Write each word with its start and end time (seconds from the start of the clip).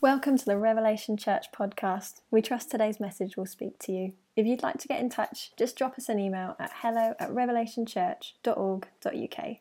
Welcome 0.00 0.38
to 0.38 0.44
the 0.44 0.56
Revelation 0.56 1.16
Church 1.16 1.46
podcast. 1.52 2.20
We 2.30 2.40
trust 2.40 2.70
today's 2.70 3.00
message 3.00 3.36
will 3.36 3.46
speak 3.46 3.80
to 3.80 3.90
you. 3.90 4.12
If 4.36 4.46
you'd 4.46 4.62
like 4.62 4.78
to 4.78 4.86
get 4.86 5.00
in 5.00 5.10
touch, 5.10 5.50
just 5.58 5.76
drop 5.76 5.98
us 5.98 6.08
an 6.08 6.20
email 6.20 6.54
at 6.60 6.70
hello 6.72 7.14
at 7.18 7.32
revelationchurch.org.uk. 7.32 9.56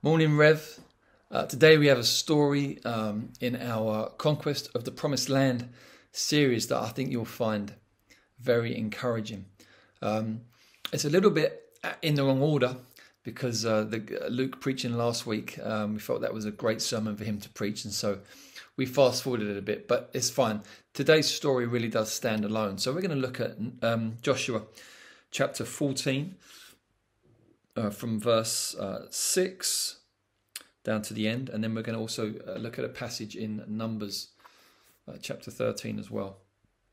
Morning, 0.00 0.38
Rev. 0.38 0.80
Uh, 1.30 1.44
today 1.44 1.76
we 1.76 1.88
have 1.88 1.98
a 1.98 2.04
story 2.04 2.82
um, 2.86 3.34
in 3.42 3.54
our 3.54 4.08
Conquest 4.16 4.70
of 4.74 4.84
the 4.84 4.90
Promised 4.90 5.28
Land 5.28 5.68
series 6.10 6.68
that 6.68 6.78
I 6.78 6.88
think 6.88 7.12
you'll 7.12 7.26
find 7.26 7.74
very 8.40 8.74
encouraging. 8.74 9.44
Um, 10.00 10.40
it's 10.90 11.04
a 11.04 11.10
little 11.10 11.28
bit 11.28 11.76
in 12.00 12.14
the 12.14 12.24
wrong 12.24 12.40
order 12.40 12.76
because 13.24 13.66
uh, 13.66 13.84
the, 13.84 14.24
uh, 14.24 14.28
Luke 14.28 14.58
preaching 14.58 14.96
last 14.96 15.26
week, 15.26 15.58
um, 15.62 15.92
we 15.92 16.00
felt 16.00 16.22
that 16.22 16.32
was 16.32 16.46
a 16.46 16.50
great 16.50 16.80
sermon 16.80 17.14
for 17.14 17.24
him 17.24 17.38
to 17.40 17.50
preach, 17.50 17.84
and 17.84 17.92
so 17.92 18.20
we 18.76 18.86
fast 18.86 19.22
forwarded 19.22 19.48
it 19.48 19.56
a 19.56 19.62
bit, 19.62 19.88
but 19.88 20.10
it's 20.12 20.30
fine. 20.30 20.62
Today's 20.92 21.28
story 21.28 21.66
really 21.66 21.88
does 21.88 22.12
stand 22.12 22.44
alone. 22.44 22.78
So 22.78 22.92
we're 22.92 23.00
going 23.00 23.10
to 23.10 23.16
look 23.16 23.40
at 23.40 23.56
um, 23.82 24.18
Joshua 24.22 24.62
chapter 25.30 25.64
14 25.64 26.34
uh, 27.76 27.90
from 27.90 28.20
verse 28.20 28.74
uh, 28.74 29.06
6 29.10 30.00
down 30.84 31.02
to 31.02 31.14
the 31.14 31.26
end, 31.26 31.48
and 31.48 31.64
then 31.64 31.74
we're 31.74 31.82
going 31.82 31.96
to 31.96 32.00
also 32.00 32.34
uh, 32.46 32.58
look 32.58 32.78
at 32.78 32.84
a 32.84 32.88
passage 32.88 33.34
in 33.34 33.64
Numbers 33.66 34.28
uh, 35.08 35.14
chapter 35.20 35.50
13 35.50 35.98
as 35.98 36.10
well 36.10 36.38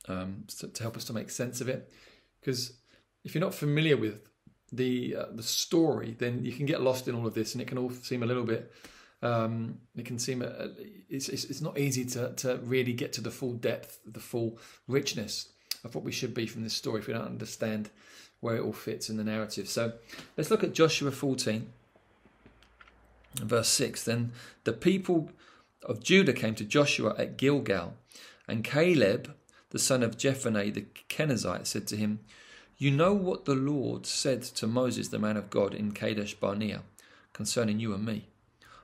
um, 0.07 0.45
to, 0.47 0.67
to, 0.67 0.83
help 0.83 0.97
us 0.97 1.05
to 1.05 1.13
make 1.13 1.29
sense 1.29 1.61
of 1.61 1.69
it. 1.69 1.91
Because 2.39 2.73
if 3.23 3.33
you're 3.35 3.43
not 3.43 3.53
familiar 3.53 3.97
with 3.97 4.29
the 4.71 5.15
uh, 5.15 5.25
the 5.31 5.43
story, 5.43 6.15
then 6.17 6.43
you 6.43 6.51
can 6.51 6.65
get 6.65 6.81
lost 6.81 7.07
in 7.07 7.15
all 7.15 7.27
of 7.27 7.33
this, 7.33 7.53
and 7.53 7.61
it 7.61 7.67
can 7.67 7.77
all 7.77 7.91
seem 7.91 8.23
a 8.23 8.25
little 8.25 8.43
bit 8.43 8.71
um, 9.23 9.79
it 9.95 10.05
can 10.05 10.19
seem 10.19 10.41
uh, 10.41 10.67
it's, 11.09 11.29
it's, 11.29 11.45
it's 11.45 11.61
not 11.61 11.79
easy 11.79 12.03
to, 12.05 12.33
to 12.33 12.59
really 12.63 12.93
get 12.93 13.13
to 13.13 13.21
the 13.21 13.31
full 13.31 13.53
depth, 13.53 13.99
the 14.05 14.19
full 14.19 14.59
richness 14.87 15.47
of 15.83 15.95
what 15.95 16.03
we 16.03 16.11
should 16.11 16.33
be 16.33 16.45
from 16.45 16.63
this 16.63 16.73
story 16.73 16.99
if 16.99 17.07
we 17.07 17.13
don't 17.13 17.25
understand 17.25 17.89
where 18.41 18.57
it 18.57 18.61
all 18.61 18.73
fits 18.73 19.09
in 19.09 19.15
the 19.15 19.23
narrative. 19.23 19.69
So 19.69 19.93
let's 20.35 20.51
look 20.51 20.63
at 20.63 20.73
Joshua 20.73 21.11
14, 21.11 21.71
verse 23.35 23.69
6. 23.69 24.03
Then 24.03 24.33
the 24.65 24.73
people 24.73 25.29
of 25.83 26.03
Judah 26.03 26.33
came 26.33 26.55
to 26.55 26.65
Joshua 26.65 27.15
at 27.17 27.37
Gilgal, 27.37 27.93
and 28.45 28.63
Caleb, 28.65 29.33
the 29.69 29.79
son 29.79 30.03
of 30.03 30.17
Jephunneh 30.17 30.73
the 30.73 30.85
Kenizzite, 31.07 31.65
said 31.65 31.87
to 31.87 31.95
him, 31.95 32.19
You 32.77 32.91
know 32.91 33.13
what 33.13 33.45
the 33.45 33.55
Lord 33.55 34.05
said 34.05 34.43
to 34.43 34.67
Moses, 34.67 35.07
the 35.07 35.19
man 35.19 35.37
of 35.37 35.49
God, 35.49 35.73
in 35.73 35.93
Kadesh 35.93 36.33
Barnea, 36.33 36.81
concerning 37.31 37.79
you 37.79 37.93
and 37.93 38.05
me. 38.05 38.27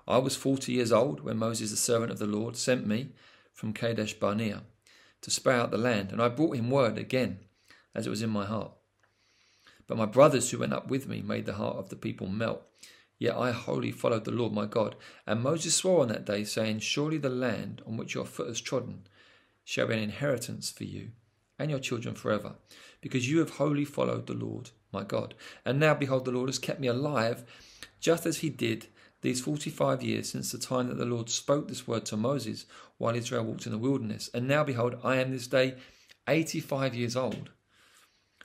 I 0.10 0.18
was 0.18 0.36
forty 0.36 0.74
years 0.74 0.92
old 0.92 1.22
when 1.22 1.38
Moses, 1.38 1.70
the 1.70 1.78
servant 1.78 2.12
of 2.12 2.18
the 2.18 2.26
Lord, 2.26 2.58
sent 2.58 2.88
me 2.88 3.10
from 3.54 3.74
Kadesh 3.74 4.16
Barnea 4.16 4.64
to 5.22 5.30
spy 5.30 5.54
out 5.54 5.70
the 5.70 5.78
land, 5.78 6.12
and 6.12 6.20
I 6.20 6.30
brought 6.30 6.56
him 6.56 6.72
word 6.72 6.98
again, 6.98 7.40
as 7.94 8.08
it 8.08 8.10
was 8.10 8.24
in 8.24 8.32
my 8.32 8.46
heart. 8.46 8.72
But 9.86 9.98
my 9.98 10.06
brothers 10.06 10.50
who 10.50 10.58
went 10.60 10.74
up 10.74 10.88
with 10.88 11.08
me 11.08 11.22
made 11.22 11.46
the 11.46 11.54
heart 11.54 11.78
of 11.78 11.90
the 11.90 11.96
people 11.96 12.28
melt. 12.28 12.64
Yet 13.20 13.36
I 13.36 13.52
wholly 13.52 13.92
followed 13.92 14.24
the 14.26 14.32
Lord 14.32 14.54
my 14.54 14.66
God. 14.66 14.96
And 15.28 15.44
Moses 15.44 15.76
swore 15.76 16.02
on 16.02 16.08
that 16.08 16.26
day, 16.26 16.44
saying, 16.44 16.80
Surely 16.80 17.18
the 17.18 17.30
land 17.30 17.82
on 17.86 17.98
which 17.98 18.16
your 18.16 18.26
foot 18.26 18.48
has 18.48 18.62
trodden 18.62 19.08
shall 19.64 19.88
be 19.88 19.94
an 19.94 20.00
inheritance 20.00 20.72
for 20.72 20.86
you 20.86 21.12
and 21.60 21.70
your 21.70 21.80
children 21.80 22.16
forever, 22.16 22.56
because 23.02 23.30
you 23.30 23.40
have 23.40 23.52
wholly 23.52 23.84
followed 23.84 24.26
the 24.26 24.34
Lord 24.34 24.72
my 24.94 25.04
God. 25.04 25.36
And 25.66 25.80
now, 25.80 25.94
behold, 25.94 26.24
the 26.26 26.32
Lord 26.32 26.48
has 26.48 26.58
kept 26.58 26.80
me 26.80 26.88
alive, 26.88 27.44
just 28.00 28.26
as 28.26 28.38
he 28.38 28.50
did 28.50 28.88
these 29.22 29.42
45 29.42 30.02
years 30.02 30.30
since 30.30 30.52
the 30.52 30.58
time 30.58 30.88
that 30.88 30.98
the 30.98 31.06
Lord 31.06 31.30
spoke 31.30 31.68
this 31.68 31.88
word 31.88 32.06
to 32.06 32.18
Moses 32.18 32.66
while 32.98 33.16
Israel 33.16 33.44
walked 33.44 33.66
in 33.66 33.72
the 33.72 33.78
wilderness. 33.78 34.30
And 34.34 34.48
now, 34.48 34.64
behold, 34.64 34.96
I 35.04 35.18
am 35.18 35.32
this 35.32 35.48
day 35.48 35.76
85 36.28 36.96
years 36.96 37.16
old. 37.16 37.50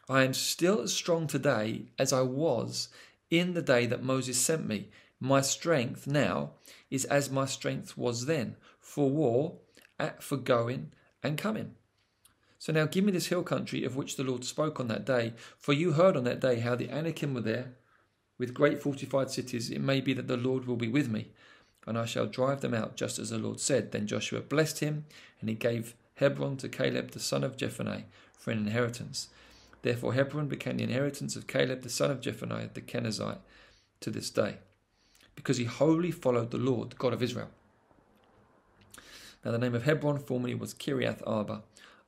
I 0.08 0.24
am 0.24 0.34
still 0.34 0.80
as 0.80 0.92
strong 0.92 1.26
today 1.26 1.86
as 1.98 2.12
I 2.12 2.22
was 2.22 2.88
in 3.30 3.54
the 3.54 3.62
day 3.62 3.86
that 3.86 4.02
Moses 4.02 4.38
sent 4.38 4.66
me. 4.66 4.90
My 5.20 5.40
strength 5.40 6.06
now 6.06 6.50
is 6.90 7.04
as 7.06 7.30
my 7.30 7.46
strength 7.46 7.96
was 7.96 8.26
then 8.26 8.56
for 8.80 9.08
war, 9.08 9.58
for 10.20 10.36
going 10.36 10.92
and 11.22 11.38
coming. 11.38 11.74
So 12.58 12.72
now 12.72 12.86
give 12.86 13.04
me 13.04 13.12
this 13.12 13.26
hill 13.26 13.42
country 13.42 13.84
of 13.84 13.96
which 13.96 14.16
the 14.16 14.24
Lord 14.24 14.44
spoke 14.44 14.80
on 14.80 14.88
that 14.88 15.06
day, 15.06 15.34
for 15.58 15.72
you 15.72 15.92
heard 15.92 16.16
on 16.16 16.24
that 16.24 16.40
day 16.40 16.60
how 16.60 16.74
the 16.74 16.90
Anakim 16.90 17.34
were 17.34 17.40
there 17.40 17.74
with 18.38 18.54
great 18.54 18.80
fortified 18.80 19.30
cities, 19.30 19.70
it 19.70 19.80
may 19.80 20.00
be 20.00 20.12
that 20.14 20.28
the 20.28 20.36
Lord 20.36 20.66
will 20.66 20.76
be 20.76 20.88
with 20.88 21.08
me, 21.08 21.30
and 21.86 21.98
I 21.98 22.04
shall 22.04 22.26
drive 22.26 22.60
them 22.60 22.74
out 22.74 22.96
just 22.96 23.18
as 23.18 23.30
the 23.30 23.38
Lord 23.38 23.60
said. 23.60 23.92
Then 23.92 24.06
Joshua 24.06 24.40
blessed 24.40 24.80
him, 24.80 25.04
and 25.40 25.48
he 25.48 25.54
gave 25.54 25.94
Hebron 26.16 26.56
to 26.58 26.68
Caleb 26.68 27.10
the 27.10 27.20
son 27.20 27.44
of 27.44 27.56
Jephunneh 27.56 28.04
for 28.38 28.50
an 28.50 28.58
inheritance. 28.58 29.28
Therefore 29.82 30.14
Hebron 30.14 30.48
became 30.48 30.78
the 30.78 30.84
inheritance 30.84 31.36
of 31.36 31.46
Caleb 31.46 31.82
the 31.82 31.90
son 31.90 32.10
of 32.10 32.20
Jephunneh 32.20 32.72
the 32.72 32.80
Kenizzite 32.80 33.38
to 34.00 34.10
this 34.10 34.30
day, 34.30 34.56
because 35.34 35.58
he 35.58 35.64
wholly 35.64 36.10
followed 36.10 36.50
the 36.50 36.58
Lord, 36.58 36.90
the 36.90 36.96
God 36.96 37.12
of 37.12 37.22
Israel. 37.22 37.50
Now 39.44 39.50
the 39.50 39.58
name 39.58 39.74
of 39.74 39.84
Hebron 39.84 40.18
formerly 40.18 40.54
was 40.54 40.72
Kiriath 40.74 41.22
Arba. 41.26 41.62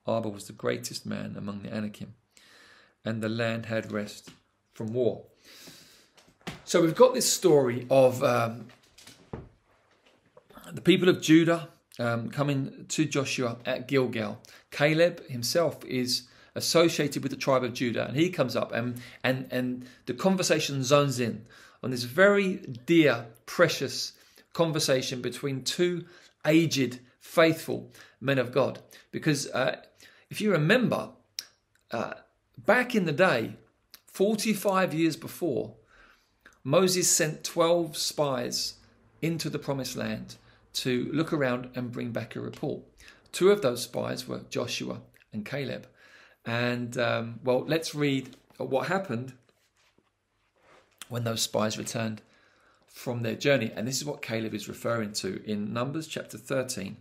Arba 0.06 0.28
was 0.28 0.46
the 0.46 0.52
greatest 0.52 1.04
man 1.04 1.34
among 1.36 1.62
the 1.62 1.74
Anakim, 1.74 2.14
and 3.04 3.22
the 3.22 3.28
land 3.28 3.66
had 3.66 3.92
rest 3.92 4.30
from 4.72 4.92
war. 4.94 5.24
So 6.68 6.82
we've 6.82 6.96
got 6.96 7.14
this 7.14 7.32
story 7.32 7.86
of 7.90 8.24
um, 8.24 8.66
the 10.72 10.80
people 10.80 11.08
of 11.08 11.20
Judah 11.22 11.68
um, 12.00 12.28
coming 12.28 12.86
to 12.88 13.04
Joshua 13.04 13.58
at 13.64 13.86
Gilgal. 13.86 14.40
Caleb 14.72 15.24
himself 15.28 15.84
is 15.84 16.26
associated 16.56 17.22
with 17.22 17.30
the 17.30 17.38
tribe 17.38 17.62
of 17.62 17.72
Judah, 17.72 18.08
and 18.08 18.16
he 18.16 18.30
comes 18.30 18.56
up, 18.56 18.72
and 18.72 19.00
and 19.22 19.46
and 19.52 19.86
the 20.06 20.12
conversation 20.12 20.82
zones 20.82 21.20
in 21.20 21.46
on 21.84 21.92
this 21.92 22.02
very 22.02 22.56
dear, 22.84 23.26
precious 23.46 24.14
conversation 24.52 25.22
between 25.22 25.62
two 25.62 26.04
aged, 26.44 26.98
faithful 27.20 27.92
men 28.20 28.40
of 28.40 28.50
God. 28.50 28.80
Because 29.12 29.48
uh, 29.52 29.82
if 30.30 30.40
you 30.40 30.50
remember, 30.50 31.10
uh, 31.92 32.14
back 32.58 32.96
in 32.96 33.04
the 33.04 33.12
day, 33.12 33.52
45 34.08 34.94
years 34.94 35.14
before, 35.14 35.76
Moses 36.66 37.08
sent 37.08 37.44
12 37.44 37.96
spies 37.96 38.74
into 39.22 39.48
the 39.48 39.56
promised 39.56 39.94
land 39.94 40.34
to 40.72 41.08
look 41.12 41.32
around 41.32 41.70
and 41.76 41.92
bring 41.92 42.10
back 42.10 42.34
a 42.34 42.40
report. 42.40 42.82
Two 43.30 43.52
of 43.52 43.62
those 43.62 43.84
spies 43.84 44.26
were 44.26 44.40
Joshua 44.50 45.00
and 45.32 45.46
Caleb. 45.46 45.86
And, 46.44 46.98
um, 46.98 47.38
well, 47.44 47.64
let's 47.68 47.94
read 47.94 48.34
what 48.56 48.88
happened 48.88 49.34
when 51.08 51.22
those 51.22 51.42
spies 51.42 51.78
returned 51.78 52.20
from 52.88 53.22
their 53.22 53.36
journey. 53.36 53.70
And 53.76 53.86
this 53.86 53.98
is 53.98 54.04
what 54.04 54.20
Caleb 54.20 54.52
is 54.52 54.68
referring 54.68 55.12
to 55.12 55.40
in 55.48 55.72
Numbers 55.72 56.08
chapter 56.08 56.36
13, 56.36 56.96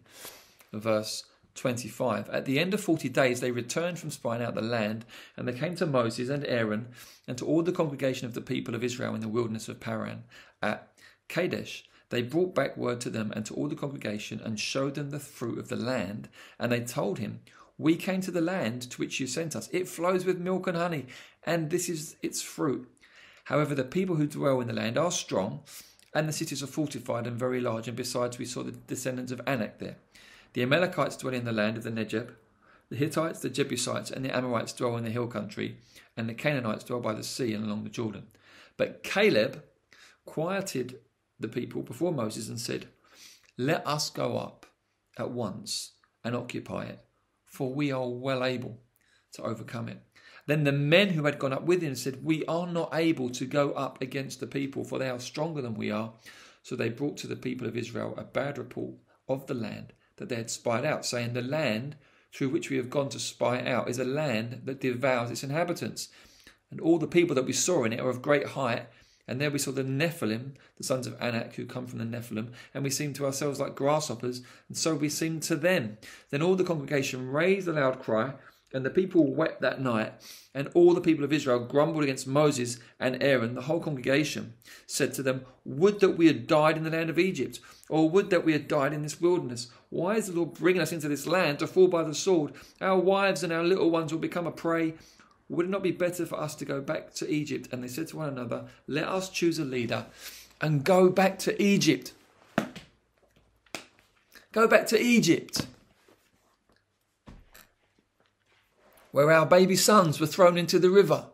verse 0.73 1.23
25. 1.55 2.29
At 2.29 2.45
the 2.45 2.59
end 2.59 2.73
of 2.73 2.81
40 2.81 3.09
days, 3.09 3.39
they 3.39 3.51
returned 3.51 3.97
from 3.97 4.11
spying 4.11 4.43
out 4.43 4.55
the 4.55 4.61
land, 4.61 5.05
and 5.35 5.47
they 5.47 5.53
came 5.53 5.75
to 5.75 5.85
Moses 5.85 6.29
and 6.29 6.45
Aaron 6.45 6.89
and 7.27 7.37
to 7.37 7.45
all 7.45 7.63
the 7.63 7.71
congregation 7.71 8.27
of 8.27 8.33
the 8.33 8.41
people 8.41 8.75
of 8.75 8.83
Israel 8.83 9.15
in 9.15 9.21
the 9.21 9.27
wilderness 9.27 9.67
of 9.67 9.79
Paran 9.79 10.23
at 10.61 10.91
Kadesh. 11.27 11.85
They 12.09 12.21
brought 12.21 12.53
back 12.53 12.77
word 12.77 13.01
to 13.01 13.09
them 13.09 13.31
and 13.35 13.45
to 13.45 13.53
all 13.55 13.67
the 13.67 13.75
congregation 13.75 14.39
and 14.43 14.59
showed 14.59 14.95
them 14.95 15.09
the 15.09 15.19
fruit 15.19 15.57
of 15.57 15.69
the 15.69 15.75
land. 15.75 16.29
And 16.59 16.71
they 16.71 16.81
told 16.81 17.19
him, 17.19 17.41
We 17.77 17.95
came 17.95 18.21
to 18.21 18.31
the 18.31 18.41
land 18.41 18.83
to 18.91 18.97
which 18.97 19.19
you 19.19 19.27
sent 19.27 19.55
us. 19.55 19.69
It 19.71 19.87
flows 19.87 20.23
with 20.23 20.39
milk 20.39 20.67
and 20.67 20.77
honey, 20.77 21.07
and 21.43 21.69
this 21.69 21.89
is 21.89 22.15
its 22.21 22.41
fruit. 22.41 22.87
However, 23.45 23.75
the 23.75 23.83
people 23.83 24.15
who 24.15 24.27
dwell 24.27 24.61
in 24.61 24.67
the 24.67 24.73
land 24.73 24.97
are 24.97 25.11
strong, 25.11 25.61
and 26.13 26.27
the 26.27 26.33
cities 26.33 26.63
are 26.63 26.67
fortified 26.67 27.27
and 27.27 27.37
very 27.37 27.59
large. 27.59 27.87
And 27.87 27.97
besides, 27.97 28.37
we 28.37 28.45
saw 28.45 28.63
the 28.63 28.71
descendants 28.71 29.31
of 29.31 29.41
Anak 29.45 29.79
there. 29.79 29.97
The 30.55 30.63
Amalekites 30.63 31.17
dwell 31.17 31.33
in 31.33 31.43
the 31.43 31.51
land 31.51 31.75
of 31.75 31.83
the 31.83 31.91
Negeb. 31.91 32.29
The 32.87 32.95
Hittites, 32.95 33.41
the 33.41 33.49
Jebusites, 33.49 34.09
and 34.09 34.23
the 34.23 34.33
Amorites 34.33 34.71
dwell 34.71 34.95
in 34.95 35.03
the 35.03 35.09
hill 35.09 35.27
country, 35.27 35.79
and 36.15 36.29
the 36.29 36.33
Canaanites 36.33 36.85
dwell 36.85 37.01
by 37.01 37.11
the 37.11 37.23
sea 37.23 37.53
and 37.53 37.65
along 37.65 37.83
the 37.83 37.89
Jordan. 37.89 38.27
But 38.77 39.03
Caleb 39.03 39.65
quieted 40.23 40.99
the 41.37 41.49
people 41.49 41.81
before 41.81 42.13
Moses 42.13 42.47
and 42.47 42.57
said, 42.57 42.87
Let 43.57 43.85
us 43.85 44.09
go 44.09 44.37
up 44.37 44.65
at 45.17 45.31
once 45.31 45.91
and 46.23 46.33
occupy 46.33 46.85
it, 46.85 46.99
for 47.43 47.73
we 47.73 47.91
are 47.91 48.07
well 48.07 48.41
able 48.41 48.79
to 49.33 49.43
overcome 49.43 49.89
it. 49.89 50.01
Then 50.47 50.63
the 50.63 50.71
men 50.71 51.09
who 51.09 51.25
had 51.25 51.37
gone 51.37 51.51
up 51.51 51.63
with 51.63 51.81
him 51.81 51.95
said, 51.95 52.23
We 52.23 52.45
are 52.45 52.67
not 52.67 52.91
able 52.93 53.29
to 53.31 53.45
go 53.45 53.73
up 53.73 54.01
against 54.01 54.39
the 54.39 54.47
people, 54.47 54.85
for 54.85 54.99
they 54.99 55.09
are 55.09 55.19
stronger 55.19 55.61
than 55.61 55.75
we 55.75 55.91
are. 55.91 56.13
So 56.63 56.77
they 56.77 56.87
brought 56.87 57.17
to 57.17 57.27
the 57.27 57.35
people 57.35 57.67
of 57.67 57.75
Israel 57.75 58.13
a 58.17 58.23
bad 58.23 58.57
report 58.57 58.95
of 59.27 59.47
the 59.47 59.53
land 59.53 59.91
that 60.17 60.29
they 60.29 60.35
had 60.35 60.49
spied 60.49 60.85
out, 60.85 61.05
saying, 61.05 61.33
The 61.33 61.41
land 61.41 61.95
through 62.33 62.49
which 62.49 62.69
we 62.69 62.77
have 62.77 62.89
gone 62.89 63.09
to 63.09 63.19
spy 63.19 63.65
out 63.65 63.89
is 63.89 63.99
a 63.99 64.05
land 64.05 64.61
that 64.65 64.81
devours 64.81 65.31
its 65.31 65.43
inhabitants. 65.43 66.09
And 66.69 66.81
all 66.81 66.97
the 66.97 67.07
people 67.07 67.35
that 67.35 67.45
we 67.45 67.53
saw 67.53 67.83
in 67.83 67.93
it 67.93 67.99
are 67.99 68.09
of 68.09 68.21
great 68.21 68.47
height, 68.47 68.87
And 69.27 69.41
there 69.41 69.49
we 69.49 69.59
saw 69.59 69.71
the 69.71 69.83
Nephilim, 69.83 70.51
the 70.77 70.83
sons 70.83 71.07
of 71.07 71.19
Anak, 71.19 71.55
who 71.55 71.65
come 71.65 71.87
from 71.87 71.99
the 71.99 72.05
Nephilim, 72.05 72.51
and 72.73 72.83
we 72.83 72.89
seemed 72.89 73.15
to 73.15 73.25
ourselves 73.25 73.59
like 73.59 73.75
grasshoppers, 73.75 74.41
and 74.67 74.77
so 74.77 74.93
we 74.93 75.09
seemed 75.09 75.41
to 75.43 75.55
them. 75.55 75.97
Then 76.29 76.43
all 76.43 76.55
the 76.55 76.63
congregation 76.63 77.31
raised 77.31 77.67
a 77.67 77.73
loud 77.73 77.99
cry, 77.99 78.33
and 78.73 78.85
the 78.85 78.91
people 78.91 79.33
wept 79.33 79.61
that 79.61 79.81
night, 79.81 80.13
and 80.53 80.69
all 80.73 80.93
the 80.93 81.01
people 81.01 81.23
of 81.23 81.33
Israel 81.33 81.65
grumbled 81.65 82.03
against 82.03 82.27
Moses 82.27 82.77
and 82.99 83.23
Aaron. 83.23 83.55
The 83.55 83.61
whole 83.61 83.79
congregation 83.79 84.53
said 84.85 85.13
to 85.13 85.23
them, 85.23 85.45
Would 85.63 86.01
that 86.01 86.17
we 86.17 86.27
had 86.27 86.45
died 86.45 86.77
in 86.77 86.83
the 86.83 86.89
land 86.89 87.09
of 87.09 87.17
Egypt, 87.17 87.59
or 87.89 88.09
would 88.09 88.29
that 88.29 88.45
we 88.45 88.53
had 88.53 88.67
died 88.67 88.93
in 88.93 89.01
this 89.01 89.21
wilderness. 89.21 89.71
Why 89.95 90.15
is 90.15 90.27
the 90.27 90.33
Lord 90.33 90.55
bringing 90.55 90.81
us 90.81 90.91
into 90.91 91.07
this 91.07 91.25
land 91.25 91.59
to 91.59 91.67
fall 91.67 91.87
by 91.87 92.03
the 92.03 92.13
sword? 92.13 92.51
Our 92.81 92.99
wives 92.99 93.43
and 93.43 93.53
our 93.53 93.63
little 93.63 93.89
ones 93.89 94.11
will 94.11 94.19
become 94.19 94.45
a 94.45 94.51
prey 94.51 94.95
would 95.47 95.67
it 95.67 95.69
not 95.69 95.83
be 95.83 95.91
better 95.91 96.25
for 96.25 96.37
us 96.37 96.53
to 96.55 96.65
go 96.65 96.81
back 96.81 97.13
to 97.13 97.31
Egypt? 97.31 97.69
And 97.71 97.81
they 97.81 97.87
said 97.87 98.07
to 98.07 98.17
one 98.17 98.27
another, 98.27 98.65
Let 98.87 99.07
us 99.07 99.29
choose 99.29 99.57
a 99.57 99.63
leader 99.63 100.07
and 100.59 100.83
go 100.83 101.09
back 101.09 101.39
to 101.39 101.61
Egypt. 101.61 102.11
Go 104.51 104.67
back 104.67 104.87
to 104.87 104.99
Egypt, 104.99 105.65
where 109.11 109.31
our 109.31 109.45
baby 109.45 109.77
sons 109.77 110.19
were 110.19 110.27
thrown 110.27 110.57
into 110.57 110.79
the 110.79 110.89
river. 110.89 111.27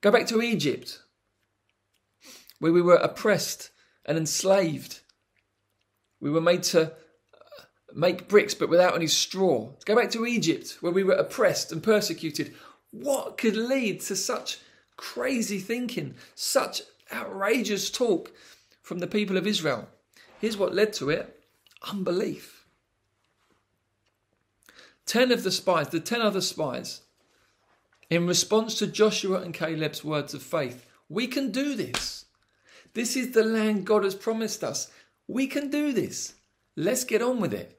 Go 0.00 0.10
back 0.10 0.26
to 0.28 0.42
Egypt, 0.42 1.02
where 2.58 2.72
we 2.72 2.82
were 2.82 2.96
oppressed 2.96 3.70
and 4.04 4.18
enslaved. 4.18 5.00
We 6.18 6.30
were 6.30 6.40
made 6.40 6.62
to 6.64 6.92
make 7.96 8.28
bricks 8.28 8.54
but 8.54 8.68
without 8.68 8.94
any 8.94 9.06
straw. 9.06 9.70
Go 9.84 9.96
back 9.96 10.10
to 10.10 10.26
Egypt, 10.26 10.78
where 10.80 10.92
we 10.92 11.02
were 11.02 11.14
oppressed 11.14 11.72
and 11.72 11.82
persecuted. 11.82 12.54
What 12.90 13.38
could 13.38 13.56
lead 13.56 14.00
to 14.02 14.16
such 14.16 14.58
crazy 14.96 15.58
thinking, 15.58 16.14
such 16.34 16.82
outrageous 17.12 17.90
talk 17.90 18.32
from 18.82 18.98
the 18.98 19.06
people 19.06 19.36
of 19.36 19.46
Israel? 19.46 19.88
Here's 20.40 20.56
what 20.56 20.74
led 20.74 20.92
to 20.94 21.10
it 21.10 21.32
unbelief. 21.90 22.66
Ten 25.04 25.30
of 25.30 25.44
the 25.44 25.52
spies, 25.52 25.88
the 25.88 26.00
ten 26.00 26.20
other 26.20 26.40
spies, 26.40 27.02
in 28.10 28.26
response 28.26 28.76
to 28.78 28.86
Joshua 28.86 29.40
and 29.40 29.54
Caleb's 29.54 30.04
words 30.04 30.34
of 30.34 30.42
faith, 30.42 30.86
we 31.08 31.26
can 31.26 31.50
do 31.50 31.74
this. 31.74 32.26
This 32.94 33.16
is 33.16 33.32
the 33.32 33.44
land 33.44 33.84
God 33.84 34.04
has 34.04 34.14
promised 34.14 34.64
us. 34.64 34.90
We 35.28 35.46
can 35.46 35.70
do 35.70 35.92
this. 35.92 36.34
Let's 36.76 37.04
get 37.04 37.22
on 37.22 37.40
with 37.40 37.52
it. 37.52 37.75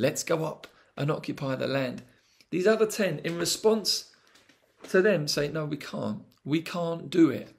Let's 0.00 0.22
go 0.22 0.44
up 0.46 0.66
and 0.96 1.10
occupy 1.10 1.56
the 1.56 1.66
land. 1.66 2.02
These 2.50 2.66
other 2.66 2.86
ten, 2.86 3.18
in 3.18 3.36
response 3.36 4.10
to 4.88 5.02
them 5.02 5.28
say, 5.28 5.48
no, 5.48 5.66
we 5.66 5.76
can't. 5.76 6.22
We 6.42 6.62
can't 6.62 7.10
do 7.10 7.28
it. 7.28 7.54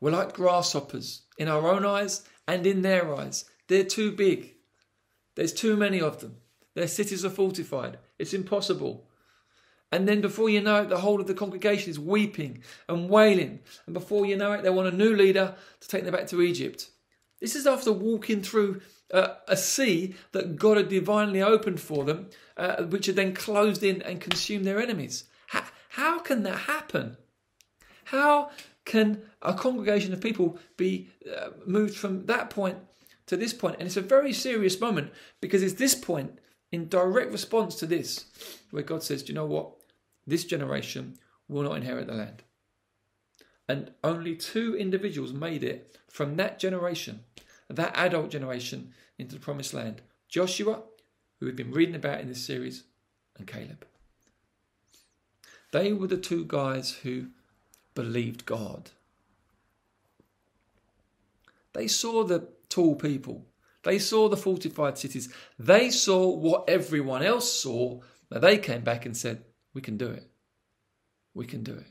We're 0.00 0.10
like 0.10 0.34
grasshoppers 0.34 1.22
in 1.38 1.46
our 1.46 1.70
own 1.70 1.86
eyes 1.86 2.26
and 2.48 2.66
in 2.66 2.82
their 2.82 3.14
eyes. 3.14 3.44
They're 3.68 3.84
too 3.84 4.10
big. 4.10 4.56
There's 5.36 5.52
too 5.52 5.76
many 5.76 6.00
of 6.00 6.20
them. 6.20 6.38
Their 6.74 6.88
cities 6.88 7.24
are 7.24 7.30
fortified. 7.30 7.98
It's 8.18 8.34
impossible. 8.34 9.06
And 9.92 10.08
then 10.08 10.20
before 10.20 10.50
you 10.50 10.60
know 10.60 10.82
it, 10.82 10.88
the 10.88 10.98
whole 10.98 11.20
of 11.20 11.28
the 11.28 11.34
congregation 11.34 11.88
is 11.88 12.00
weeping 12.00 12.64
and 12.88 13.08
wailing. 13.08 13.60
And 13.86 13.94
before 13.94 14.26
you 14.26 14.36
know 14.36 14.52
it, 14.54 14.64
they 14.64 14.70
want 14.70 14.92
a 14.92 14.96
new 14.96 15.14
leader 15.14 15.54
to 15.80 15.88
take 15.88 16.02
them 16.02 16.14
back 16.14 16.26
to 16.28 16.42
Egypt. 16.42 16.90
This 17.40 17.54
is 17.54 17.66
after 17.66 17.92
walking 17.92 18.42
through 18.42 18.80
uh, 19.12 19.34
a 19.48 19.56
sea 19.56 20.14
that 20.32 20.56
God 20.56 20.76
had 20.76 20.88
divinely 20.88 21.42
opened 21.42 21.80
for 21.80 22.04
them, 22.04 22.30
uh, 22.56 22.84
which 22.84 23.06
had 23.06 23.16
then 23.16 23.34
closed 23.34 23.82
in 23.82 24.02
and 24.02 24.20
consumed 24.20 24.64
their 24.64 24.80
enemies. 24.80 25.24
How, 25.48 25.64
how 25.90 26.18
can 26.18 26.42
that 26.44 26.60
happen? 26.60 27.16
How 28.04 28.50
can 28.84 29.22
a 29.40 29.54
congregation 29.54 30.12
of 30.12 30.20
people 30.20 30.58
be 30.76 31.08
uh, 31.30 31.50
moved 31.66 31.96
from 31.96 32.26
that 32.26 32.50
point 32.50 32.78
to 33.26 33.36
this 33.36 33.52
point? 33.52 33.76
And 33.78 33.86
it's 33.86 33.96
a 33.96 34.02
very 34.02 34.32
serious 34.32 34.80
moment 34.80 35.12
because 35.40 35.62
it's 35.62 35.74
this 35.74 35.94
point 35.94 36.38
in 36.70 36.88
direct 36.88 37.30
response 37.30 37.76
to 37.76 37.86
this 37.86 38.26
where 38.70 38.82
God 38.82 39.02
says, 39.02 39.22
Do 39.22 39.32
you 39.32 39.34
know 39.34 39.46
what? 39.46 39.72
This 40.26 40.44
generation 40.44 41.18
will 41.48 41.62
not 41.62 41.76
inherit 41.76 42.06
the 42.06 42.14
land. 42.14 42.42
And 43.68 43.92
only 44.02 44.34
two 44.34 44.76
individuals 44.76 45.32
made 45.32 45.62
it 45.62 45.96
from 46.08 46.36
that 46.36 46.58
generation, 46.58 47.20
that 47.68 47.96
adult 47.96 48.30
generation, 48.30 48.92
into 49.18 49.34
the 49.34 49.40
promised 49.40 49.74
land 49.74 50.02
Joshua, 50.28 50.82
who 51.38 51.46
we've 51.46 51.56
been 51.56 51.72
reading 51.72 51.94
about 51.94 52.20
in 52.20 52.28
this 52.28 52.44
series, 52.44 52.84
and 53.36 53.46
Caleb. 53.46 53.86
They 55.72 55.92
were 55.92 56.06
the 56.06 56.16
two 56.16 56.44
guys 56.44 56.92
who 57.02 57.28
believed 57.94 58.46
God. 58.46 58.90
They 61.72 61.88
saw 61.88 62.24
the 62.24 62.48
tall 62.68 62.94
people. 62.94 63.46
They 63.82 63.98
saw 63.98 64.28
the 64.28 64.36
fortified 64.36 64.98
cities. 64.98 65.32
They 65.58 65.90
saw 65.90 66.28
what 66.28 66.68
everyone 66.68 67.22
else 67.22 67.50
saw. 67.50 68.00
Now 68.30 68.38
they 68.38 68.58
came 68.58 68.82
back 68.82 69.06
and 69.06 69.16
said, 69.16 69.44
We 69.74 69.80
can 69.80 69.96
do 69.96 70.08
it. 70.08 70.30
We 71.34 71.46
can 71.46 71.62
do 71.64 71.72
it. 71.72 71.86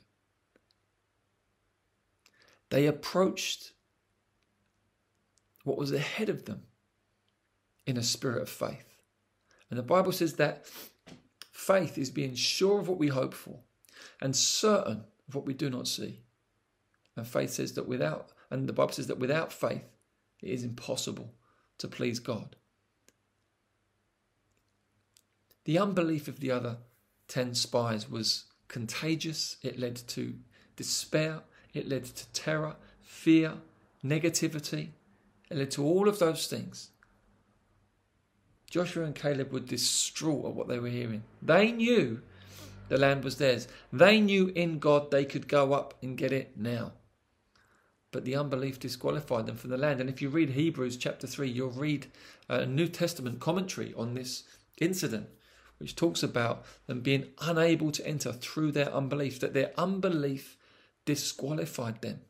They 2.70 2.86
approached 2.86 3.74
what 5.64 5.78
was 5.78 5.92
ahead 5.92 6.30
of 6.30 6.46
them 6.46 6.64
in 7.86 7.98
a 7.98 8.04
spirit 8.04 8.42
of 8.42 8.50
faith. 8.50 9.00
And 9.70 9.78
the 9.78 9.84
Bible 9.84 10.12
says 10.12 10.34
that 10.34 10.66
faith 11.52 11.98
is 11.98 12.10
being 12.10 12.36
sure 12.36 12.80
of 12.80 12.88
what 12.88 12.98
we 12.98 13.08
hope 13.08 13.34
for 13.34 13.60
and 14.20 14.36
certain 14.36 15.04
of 15.28 15.36
what 15.36 15.46
we 15.46 15.54
do 15.54 15.70
not 15.70 15.88
see. 15.88 16.20
And 17.16 17.28
faith 17.28 17.52
says 17.52 17.74
that 17.74 17.88
without, 17.88 18.32
and 18.50 18.68
the 18.68 18.74
Bible 18.74 18.94
says 18.94 19.08
that 19.08 19.20
without 19.20 19.54
faith, 19.54 19.86
it 20.42 20.50
is 20.50 20.64
impossible 20.64 21.34
to 21.78 21.88
please 21.88 22.20
God. 22.20 22.56
The 25.66 25.78
unbelief 25.78 26.28
of 26.28 26.40
the 26.40 26.52
other 26.52 26.78
10 27.28 27.54
spies 27.54 28.10
was 28.10 28.46
contagious. 28.68 29.58
It 29.62 29.80
led 29.80 29.96
to 30.08 30.36
despair, 30.76 31.42
it 31.74 31.88
led 31.88 32.06
to 32.06 32.28
terror, 32.32 32.76
fear, 33.04 33.54
negativity. 34.04 34.90
It 35.52 35.58
led 35.58 35.72
to 35.72 35.84
all 35.84 36.08
of 36.08 36.18
those 36.18 36.48
things. 36.48 36.92
Joshua 38.70 39.04
and 39.04 39.14
Caleb 39.14 39.52
were 39.52 39.60
distraught 39.60 40.46
at 40.46 40.54
what 40.54 40.70
they 40.70 40.80
were 40.80 40.88
hearing. 40.88 41.24
They 41.42 41.74
knew 41.74 42.22
the 42.88 42.98
land 42.98 43.26
was 43.26 43.36
theirs. 43.36 43.68
They 43.92 44.22
knew 44.22 44.48
in 44.56 44.80
God 44.80 45.12
they 45.12 45.26
could 45.26 45.50
go 45.50 45.74
up 45.74 45.94
and 46.02 46.18
get 46.18 46.32
it 46.32 46.58
now. 46.58 46.94
But 48.12 48.24
the 48.24 48.36
unbelief 48.36 48.80
disqualified 48.80 49.46
them 49.46 49.58
from 49.58 49.72
the 49.72 49.78
land. 49.78 50.00
And 50.00 50.10
if 50.10 50.22
you 50.22 50.30
read 50.30 50.52
Hebrews 50.52 50.96
chapter 50.96 51.28
3, 51.28 51.50
you'll 51.50 51.72
read 51.72 52.08
a 52.48 52.66
New 52.66 52.88
Testament 52.88 53.42
commentary 53.42 53.94
on 53.98 54.14
this 54.14 54.44
incident, 54.80 55.28
which 55.80 55.98
talks 55.98 56.24
about 56.24 56.64
them 56.88 57.02
being 57.02 57.26
unable 57.42 57.92
to 57.92 58.08
enter 58.08 58.32
through 58.32 58.72
their 58.72 58.94
unbelief, 58.94 59.42
that 59.42 59.54
their 59.54 59.72
unbelief 59.78 60.56
disqualified 61.04 62.02
them. 62.02 62.22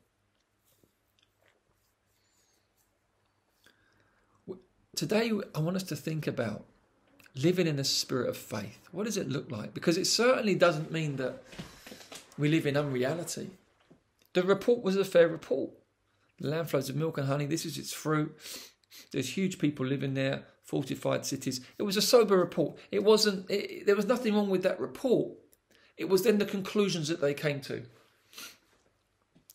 Today, 4.95 5.31
I 5.55 5.59
want 5.59 5.77
us 5.77 5.83
to 5.83 5.95
think 5.95 6.27
about 6.27 6.65
living 7.33 7.65
in 7.65 7.79
a 7.79 7.83
spirit 7.83 8.27
of 8.27 8.35
faith. 8.35 8.89
What 8.91 9.05
does 9.05 9.17
it 9.17 9.29
look 9.29 9.49
like? 9.49 9.73
Because 9.73 9.97
it 9.97 10.05
certainly 10.05 10.53
doesn't 10.53 10.91
mean 10.91 11.15
that 11.15 11.41
we 12.37 12.49
live 12.49 12.65
in 12.65 12.75
unreality. 12.75 13.51
The 14.33 14.43
report 14.43 14.83
was 14.83 14.97
a 14.97 15.05
fair 15.05 15.29
report. 15.29 15.71
The 16.39 16.49
land 16.49 16.69
flows 16.69 16.89
of 16.89 16.97
milk 16.97 17.17
and 17.17 17.27
honey. 17.27 17.45
This 17.45 17.65
is 17.65 17.77
its 17.77 17.93
fruit. 17.93 18.37
There's 19.11 19.37
huge 19.37 19.59
people 19.59 19.85
living 19.85 20.13
there, 20.13 20.43
fortified 20.63 21.25
cities. 21.25 21.61
It 21.77 21.83
was 21.83 21.95
a 21.95 22.01
sober 22.01 22.37
report. 22.37 22.77
It 22.91 23.03
wasn't. 23.03 23.49
It, 23.49 23.85
there 23.85 23.95
was 23.95 24.07
nothing 24.07 24.35
wrong 24.35 24.49
with 24.49 24.63
that 24.63 24.79
report. 24.79 25.31
It 25.97 26.09
was 26.09 26.23
then 26.23 26.37
the 26.37 26.45
conclusions 26.45 27.07
that 27.07 27.21
they 27.21 27.33
came 27.33 27.61
to. 27.61 27.83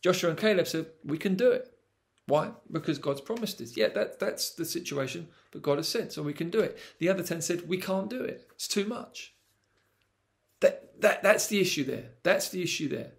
Joshua 0.00 0.31
and 0.31 0.38
Caleb 0.38 0.66
said, 0.66 0.87
"We 1.05 1.19
can 1.19 1.35
do 1.35 1.50
it." 1.50 1.75
Why? 2.26 2.50
Because 2.71 2.99
God's 2.99 3.21
promised 3.21 3.61
us. 3.61 3.76
Yeah, 3.76 3.88
that, 3.88 4.18
that's 4.18 4.50
the 4.50 4.64
situation, 4.64 5.28
but 5.52 5.62
God 5.62 5.78
has 5.78 5.88
said, 5.88 6.12
so 6.12 6.23
we 6.23 6.33
can 6.33 6.50
do 6.50 6.61
it. 6.61 6.76
The 6.99 7.09
other 7.09 7.23
10 7.23 7.40
said, 7.40 7.68
we 7.68 7.78
can't 7.78 8.11
do 8.11 8.23
it. 8.23 8.49
It's 8.54 8.66
too 8.66 8.85
much. 8.85 9.35
That, 10.61 11.00
that, 11.00 11.23
that's 11.23 11.47
the 11.47 11.61
issue 11.61 11.85
there. 11.85 12.11
That's 12.25 12.49
the 12.49 12.62
issue 12.62 12.88
there. 12.88 13.12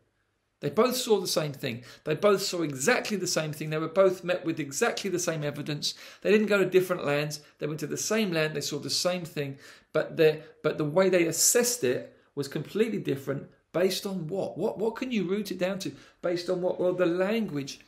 They 0.59 0.69
both 0.71 0.95
saw 0.95 1.19
the 1.19 1.27
same 1.27 1.53
thing. 1.53 1.83
They 2.03 2.15
both 2.15 2.41
saw 2.41 2.63
exactly 2.63 3.15
the 3.15 3.27
same 3.27 3.53
thing. 3.53 3.69
They 3.69 3.77
were 3.77 3.87
both 3.87 4.23
met 4.23 4.43
with 4.43 4.59
exactly 4.59 5.09
the 5.09 5.19
same 5.19 5.43
evidence. 5.43 5.93
They 6.21 6.31
didn't 6.31 6.47
go 6.47 6.57
to 6.57 6.65
different 6.65 7.05
lands. 7.05 7.41
They 7.59 7.67
went 7.67 7.79
to 7.81 7.87
the 7.87 7.95
same 7.95 8.31
land. 8.31 8.55
They 8.55 8.61
saw 8.61 8.79
the 8.79 8.89
same 8.89 9.23
thing. 9.23 9.59
But 9.93 10.17
the, 10.17 10.41
but 10.63 10.79
the 10.79 10.83
way 10.83 11.09
they 11.09 11.27
assessed 11.27 11.83
it 11.83 12.17
was 12.33 12.47
completely 12.47 12.97
different 12.97 13.47
based 13.71 14.07
on 14.07 14.27
what? 14.27 14.57
What, 14.57 14.79
what 14.79 14.95
can 14.95 15.11
you 15.11 15.29
root 15.29 15.51
it 15.51 15.59
down 15.59 15.77
to? 15.79 15.91
Based 16.23 16.49
on 16.49 16.61
what? 16.61 16.79
Well, 16.79 16.93
the 16.93 17.05
language 17.05 17.79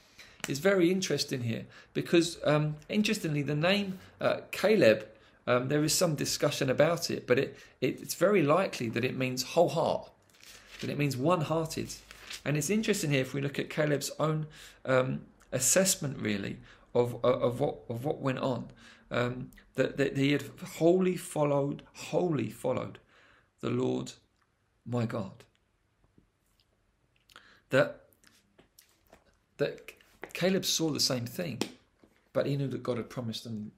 is 0.49 0.59
very 0.59 0.91
interesting 0.91 1.43
here 1.43 1.65
because, 1.93 2.39
um, 2.43 2.75
interestingly, 2.89 3.41
the 3.41 3.55
name 3.55 3.99
uh, 4.19 4.37
Caleb, 4.51 5.07
um, 5.47 5.69
there 5.69 5.83
is 5.83 5.93
some 5.93 6.15
discussion 6.15 6.69
about 6.69 7.09
it, 7.09 7.27
but 7.27 7.37
it, 7.37 7.57
it, 7.81 8.01
it's 8.01 8.15
very 8.15 8.41
likely 8.41 8.89
that 8.89 9.05
it 9.05 9.15
means 9.15 9.43
whole 9.43 9.69
heart, 9.69 10.09
that 10.81 10.89
it 10.89 10.97
means 10.97 11.15
one 11.15 11.41
hearted. 11.41 11.93
And 12.43 12.57
it's 12.57 12.69
interesting 12.69 13.11
here 13.11 13.21
if 13.21 13.33
we 13.33 13.41
look 13.41 13.59
at 13.59 13.69
Caleb's 13.69 14.11
own 14.19 14.47
um, 14.85 15.21
assessment, 15.51 16.17
really, 16.17 16.57
of, 16.93 17.23
of, 17.23 17.59
what, 17.59 17.77
of 17.89 18.03
what 18.03 18.19
went 18.19 18.39
on. 18.39 18.69
Um, 19.11 19.51
that, 19.75 19.97
that 19.97 20.17
he 20.17 20.33
had 20.33 20.43
wholly 20.77 21.15
followed, 21.15 21.83
wholly 21.93 22.49
followed 22.49 22.99
the 23.61 23.69
Lord 23.69 24.13
my 24.85 25.05
God. 25.05 25.43
That, 27.69 28.01
that 29.57 29.98
Caleb 30.33 30.65
saw 30.65 30.89
the 30.89 30.99
same 30.99 31.25
thing, 31.25 31.61
but 32.33 32.45
he 32.45 32.55
knew 32.55 32.67
that 32.67 32.83
God 32.83 32.97
had 32.97 33.09
promised 33.09 33.43
them 33.43 33.71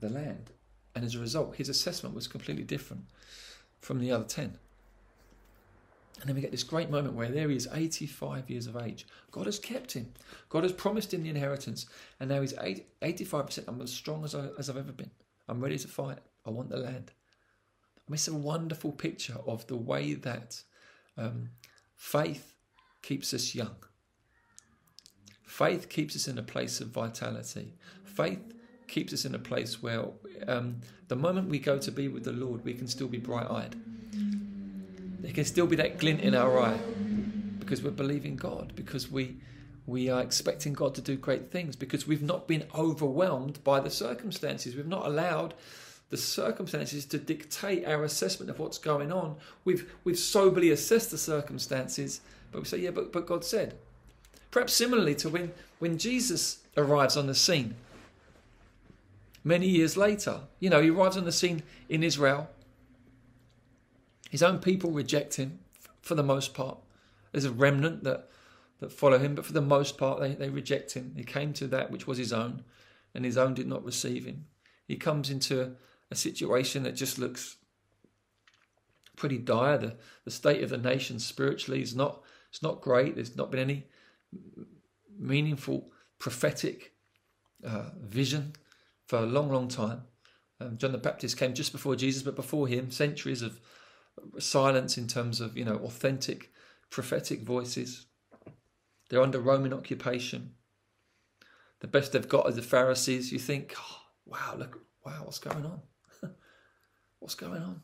the 0.00 0.08
land. 0.08 0.50
And 0.94 1.04
as 1.04 1.14
a 1.14 1.20
result, 1.20 1.56
his 1.56 1.68
assessment 1.68 2.14
was 2.14 2.28
completely 2.28 2.64
different 2.64 3.04
from 3.80 3.98
the 3.98 4.10
other 4.10 4.24
10. 4.24 4.58
And 6.20 6.28
then 6.28 6.36
we 6.36 6.42
get 6.42 6.52
this 6.52 6.62
great 6.62 6.90
moment 6.90 7.14
where 7.14 7.30
there 7.30 7.48
he 7.48 7.56
is, 7.56 7.68
85 7.72 8.48
years 8.48 8.66
of 8.66 8.76
age. 8.76 9.06
God 9.30 9.46
has 9.46 9.58
kept 9.58 9.92
him. 9.92 10.12
God 10.48 10.62
has 10.62 10.72
promised 10.72 11.12
him 11.12 11.22
the 11.22 11.30
inheritance. 11.30 11.86
And 12.20 12.28
now 12.28 12.40
he's 12.40 12.54
80, 12.60 12.84
85%. 13.02 13.64
I'm 13.66 13.80
as 13.80 13.92
strong 13.92 14.22
as, 14.24 14.34
I, 14.34 14.48
as 14.58 14.70
I've 14.70 14.76
ever 14.76 14.92
been. 14.92 15.10
I'm 15.48 15.60
ready 15.60 15.78
to 15.78 15.88
fight. 15.88 16.18
I 16.46 16.50
want 16.50 16.68
the 16.68 16.76
land. 16.76 17.10
Mean, 18.12 18.16
it's 18.16 18.28
a 18.28 18.34
wonderful 18.34 18.92
picture 18.92 19.38
of 19.46 19.66
the 19.68 19.76
way 19.76 20.12
that 20.12 20.62
um, 21.16 21.48
faith 21.96 22.54
keeps 23.00 23.32
us 23.32 23.54
young. 23.54 23.76
Faith 25.52 25.90
keeps 25.90 26.16
us 26.16 26.28
in 26.28 26.38
a 26.38 26.42
place 26.42 26.80
of 26.80 26.88
vitality. 26.88 27.74
Faith 28.04 28.54
keeps 28.88 29.12
us 29.12 29.26
in 29.26 29.34
a 29.34 29.38
place 29.38 29.82
where 29.82 30.06
um, 30.48 30.76
the 31.08 31.14
moment 31.14 31.50
we 31.50 31.58
go 31.58 31.76
to 31.76 31.92
be 31.92 32.08
with 32.08 32.24
the 32.24 32.32
Lord, 32.32 32.64
we 32.64 32.72
can 32.72 32.88
still 32.88 33.06
be 33.06 33.18
bright 33.18 33.50
eyed. 33.50 33.76
There 35.20 35.30
can 35.30 35.44
still 35.44 35.66
be 35.66 35.76
that 35.76 35.98
glint 35.98 36.22
in 36.22 36.34
our 36.34 36.58
eye 36.58 36.78
because 37.58 37.82
we're 37.82 37.90
believing 37.90 38.34
God, 38.34 38.72
because 38.74 39.10
we 39.10 39.36
we 39.86 40.08
are 40.08 40.22
expecting 40.22 40.72
God 40.72 40.94
to 40.94 41.02
do 41.02 41.16
great 41.16 41.50
things, 41.50 41.76
because 41.76 42.06
we've 42.06 42.22
not 42.22 42.48
been 42.48 42.64
overwhelmed 42.74 43.62
by 43.62 43.78
the 43.78 43.90
circumstances. 43.90 44.74
We've 44.74 44.86
not 44.86 45.04
allowed 45.04 45.52
the 46.08 46.16
circumstances 46.16 47.04
to 47.04 47.18
dictate 47.18 47.84
our 47.86 48.04
assessment 48.04 48.48
of 48.48 48.58
what's 48.58 48.78
going 48.78 49.12
on. 49.12 49.36
We've 49.66 49.92
we've 50.02 50.18
soberly 50.18 50.70
assessed 50.70 51.10
the 51.10 51.18
circumstances, 51.18 52.22
but 52.50 52.62
we 52.62 52.64
say, 52.64 52.78
yeah, 52.78 52.90
but, 52.90 53.12
but 53.12 53.26
God 53.26 53.44
said. 53.44 53.74
Perhaps 54.52 54.74
similarly 54.74 55.16
to 55.16 55.30
when, 55.30 55.50
when 55.80 55.98
Jesus 55.98 56.58
arrives 56.76 57.16
on 57.16 57.26
the 57.26 57.34
scene 57.34 57.74
many 59.42 59.66
years 59.66 59.96
later. 59.96 60.42
You 60.60 60.70
know, 60.70 60.80
he 60.80 60.90
arrives 60.90 61.16
on 61.16 61.24
the 61.24 61.32
scene 61.32 61.62
in 61.88 62.04
Israel. 62.04 62.48
His 64.30 64.42
own 64.42 64.58
people 64.58 64.90
reject 64.90 65.36
him 65.36 65.58
for 66.02 66.14
the 66.14 66.22
most 66.22 66.54
part. 66.54 66.78
There's 67.32 67.46
a 67.46 67.50
remnant 67.50 68.04
that, 68.04 68.28
that 68.80 68.92
follow 68.92 69.18
him, 69.18 69.34
but 69.34 69.46
for 69.46 69.54
the 69.54 69.62
most 69.62 69.96
part, 69.96 70.20
they, 70.20 70.34
they 70.34 70.50
reject 70.50 70.92
him. 70.92 71.14
He 71.16 71.24
came 71.24 71.54
to 71.54 71.66
that 71.68 71.90
which 71.90 72.06
was 72.06 72.18
his 72.18 72.32
own, 72.32 72.62
and 73.14 73.24
his 73.24 73.38
own 73.38 73.54
did 73.54 73.66
not 73.66 73.84
receive 73.84 74.26
him. 74.26 74.46
He 74.86 74.96
comes 74.96 75.30
into 75.30 75.76
a 76.10 76.14
situation 76.14 76.82
that 76.82 76.92
just 76.92 77.18
looks 77.18 77.56
pretty 79.16 79.38
dire. 79.38 79.78
The, 79.78 79.96
the 80.26 80.30
state 80.30 80.62
of 80.62 80.68
the 80.68 80.76
nation 80.76 81.18
spiritually 81.18 81.80
is 81.80 81.96
not, 81.96 82.22
it's 82.50 82.62
not 82.62 82.82
great. 82.82 83.14
There's 83.14 83.34
not 83.34 83.50
been 83.50 83.60
any 83.60 83.86
meaningful 85.18 85.90
prophetic 86.18 86.92
uh, 87.64 87.90
vision 88.00 88.54
for 89.06 89.18
a 89.18 89.26
long, 89.26 89.50
long 89.50 89.68
time. 89.68 90.02
Um, 90.60 90.78
John 90.78 90.92
the 90.92 90.98
Baptist 90.98 91.36
came 91.36 91.54
just 91.54 91.72
before 91.72 91.96
Jesus, 91.96 92.22
but 92.22 92.36
before 92.36 92.68
him, 92.68 92.90
centuries 92.90 93.42
of 93.42 93.60
silence 94.38 94.96
in 94.98 95.08
terms 95.08 95.40
of 95.40 95.56
you 95.56 95.64
know 95.64 95.76
authentic 95.76 96.52
prophetic 96.90 97.42
voices. 97.42 98.06
They're 99.08 99.22
under 99.22 99.40
Roman 99.40 99.72
occupation. 99.72 100.54
The 101.80 101.88
best 101.88 102.12
they've 102.12 102.28
got 102.28 102.46
are 102.46 102.52
the 102.52 102.62
Pharisees. 102.62 103.32
You 103.32 103.38
think, 103.38 103.74
oh, 103.76 103.98
wow, 104.24 104.54
look, 104.56 104.78
wow, 105.04 105.22
what's 105.24 105.38
going 105.38 105.66
on? 105.66 105.80
what's 107.18 107.34
going 107.34 107.62
on? 107.62 107.82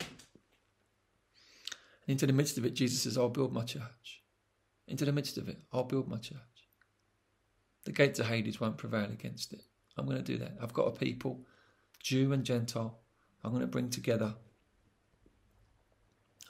And 0.00 0.08
into 2.06 2.26
the 2.26 2.32
midst 2.32 2.58
of 2.58 2.64
it, 2.64 2.74
Jesus 2.74 3.02
says, 3.02 3.16
I'll 3.16 3.28
build 3.28 3.52
my 3.52 3.64
church. 3.64 4.17
Into 4.88 5.04
the 5.04 5.12
midst 5.12 5.38
of 5.38 5.48
it, 5.48 5.58
I'll 5.72 5.84
build 5.84 6.08
my 6.08 6.18
church. 6.18 6.38
The 7.84 7.92
gates 7.92 8.18
of 8.18 8.26
Hades 8.26 8.60
won't 8.60 8.78
prevail 8.78 9.04
against 9.04 9.52
it. 9.52 9.62
I'm 9.96 10.06
going 10.06 10.18
to 10.18 10.22
do 10.22 10.38
that. 10.38 10.52
I've 10.62 10.72
got 10.72 10.88
a 10.88 10.90
people, 10.90 11.40
Jew 12.02 12.32
and 12.32 12.44
Gentile, 12.44 12.98
I'm 13.44 13.50
going 13.50 13.62
to 13.62 13.66
bring 13.66 13.90
together. 13.90 14.34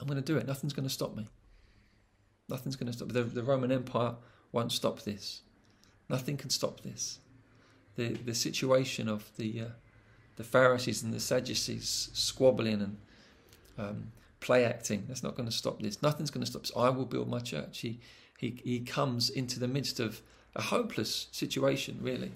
I'm 0.01 0.07
going 0.07 0.21
to 0.21 0.25
do 0.25 0.39
it. 0.39 0.47
Nothing's 0.47 0.73
going 0.73 0.89
to 0.89 0.93
stop 0.95 1.17
me. 1.17 1.27
Nothing's 2.49 2.77
going 2.77 2.87
to 2.87 2.93
stop. 2.93 3.09
The, 3.09 3.25
the 3.25 3.43
Roman 3.43 3.73
Empire 3.73 4.15
won't 4.53 4.73
stop 4.73 5.03
this. 5.03 5.43
Nothing 6.09 6.37
can 6.37 6.51
stop 6.51 6.81
this. 6.81 7.19
The 7.97 8.15
the 8.15 8.35
situation 8.35 9.09
of 9.09 9.31
the 9.37 9.61
uh, 9.61 9.65
the 10.37 10.45
Pharisees 10.45 11.03
and 11.03 11.13
the 11.13 11.21
Sadducees 11.21 12.11
squabbling 12.15 12.81
and 12.81 12.97
um, 13.77 14.13
play 14.41 14.65
acting. 14.65 15.05
That's 15.09 15.23
not 15.23 15.37
going 15.37 15.49
to 15.49 15.55
stop 15.55 15.83
this. 15.83 16.01
Nothing's 16.01 16.31
going 16.31 16.45
to 16.45 16.51
stop 16.51 16.63
this. 16.63 16.73
I 16.77 16.89
will 16.89 17.05
build 17.05 17.29
my 17.29 17.41
church. 17.41 17.81
He 17.81 18.01
he 18.39 18.59
he 18.65 18.81
comes 18.81 19.29
into 19.29 19.61
the 19.61 19.69
midst 19.69 20.01
of 20.01 20.23
a 20.57 20.63
hopeless 20.63 21.27
situation, 21.33 21.99
really 22.01 22.33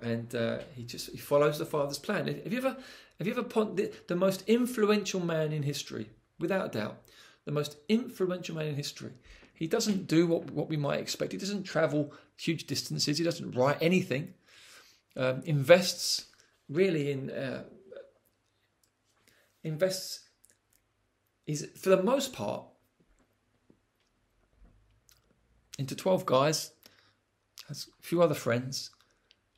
and 0.00 0.34
uh, 0.34 0.58
he 0.74 0.84
just 0.84 1.10
he 1.10 1.18
follows 1.18 1.58
the 1.58 1.66
father's 1.66 1.98
plan. 1.98 2.26
Have 2.26 2.52
you 2.52 2.58
ever 2.58 2.76
have 3.18 3.26
you 3.26 3.32
ever 3.32 3.42
pon- 3.42 3.76
the, 3.76 3.92
the 4.08 4.16
most 4.16 4.44
influential 4.46 5.20
man 5.20 5.52
in 5.52 5.62
history, 5.62 6.10
without 6.38 6.72
doubt, 6.72 6.98
the 7.44 7.52
most 7.52 7.76
influential 7.88 8.56
man 8.56 8.66
in 8.66 8.74
history? 8.74 9.12
He 9.54 9.66
doesn't 9.66 10.06
do 10.06 10.26
what 10.26 10.50
what 10.50 10.68
we 10.68 10.76
might 10.76 11.00
expect. 11.00 11.32
He 11.32 11.38
doesn't 11.38 11.64
travel 11.64 12.12
huge 12.36 12.66
distances. 12.66 13.18
He 13.18 13.24
doesn't 13.24 13.52
write 13.52 13.78
anything. 13.80 14.34
Um, 15.16 15.42
invests 15.46 16.26
really 16.68 17.10
in 17.10 17.30
uh, 17.30 17.64
invests 19.64 20.20
is 21.46 21.68
for 21.80 21.88
the 21.88 22.02
most 22.02 22.32
part 22.32 22.64
into 25.78 25.94
12 25.94 26.26
guys 26.26 26.72
has 27.68 27.88
a 27.98 28.02
few 28.02 28.22
other 28.22 28.34
friends 28.34 28.90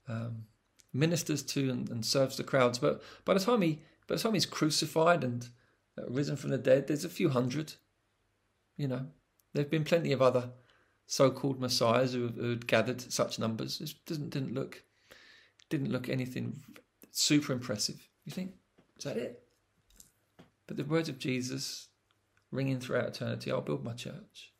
um, 0.08 0.44
ministers 0.92 1.42
to 1.42 1.70
and, 1.70 1.88
and, 1.90 2.04
serves 2.04 2.36
the 2.36 2.44
crowds. 2.44 2.78
But 2.78 3.02
by 3.24 3.34
the 3.34 3.40
time 3.40 3.62
he 3.62 3.80
by 4.06 4.14
the 4.14 4.20
time 4.20 4.34
he's 4.34 4.46
crucified 4.46 5.22
and 5.22 5.46
uh, 5.98 6.06
risen 6.08 6.36
from 6.36 6.50
the 6.50 6.58
dead, 6.58 6.86
there's 6.86 7.04
a 7.04 7.10
few 7.10 7.28
hundred. 7.28 7.74
You 8.76 8.88
know, 8.88 9.06
there've 9.52 9.70
been 9.70 9.84
plenty 9.84 10.12
of 10.12 10.22
other 10.22 10.50
so-called 11.06 11.60
messiahs 11.60 12.12
who, 12.12 12.28
who 12.28 12.50
had 12.50 12.66
gathered 12.66 13.00
such 13.12 13.38
numbers. 13.38 13.80
It 13.80 13.94
didn't 14.06 14.30
didn't 14.30 14.54
look 14.54 14.82
didn't 15.68 15.92
look 15.92 16.08
anything 16.08 16.62
super 17.10 17.52
impressive. 17.52 18.08
You 18.24 18.32
think 18.32 18.52
is 18.96 19.04
that 19.04 19.16
it? 19.16 19.42
But 20.66 20.76
the 20.76 20.84
words 20.84 21.08
of 21.08 21.18
Jesus 21.18 21.88
ringing 22.50 22.80
throughout 22.80 23.08
eternity, 23.08 23.50
I'll 23.50 23.60
build 23.60 23.84
my 23.84 23.92
church. 23.92 24.52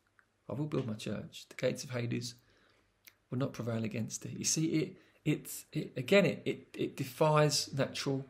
I 0.49 0.53
will 0.53 0.65
build 0.65 0.87
my 0.87 0.93
church. 0.93 1.45
The 1.49 1.55
gates 1.55 1.83
of 1.83 1.91
Hades 1.91 2.35
will 3.29 3.37
not 3.37 3.53
prevail 3.53 3.83
against 3.83 4.25
it. 4.25 4.31
You 4.31 4.45
see, 4.45 4.65
it 4.65 4.97
it's 5.25 5.65
it, 5.71 5.93
again 5.97 6.25
it, 6.25 6.41
it 6.45 6.67
it 6.73 6.97
defies 6.97 7.69
natural 7.73 8.25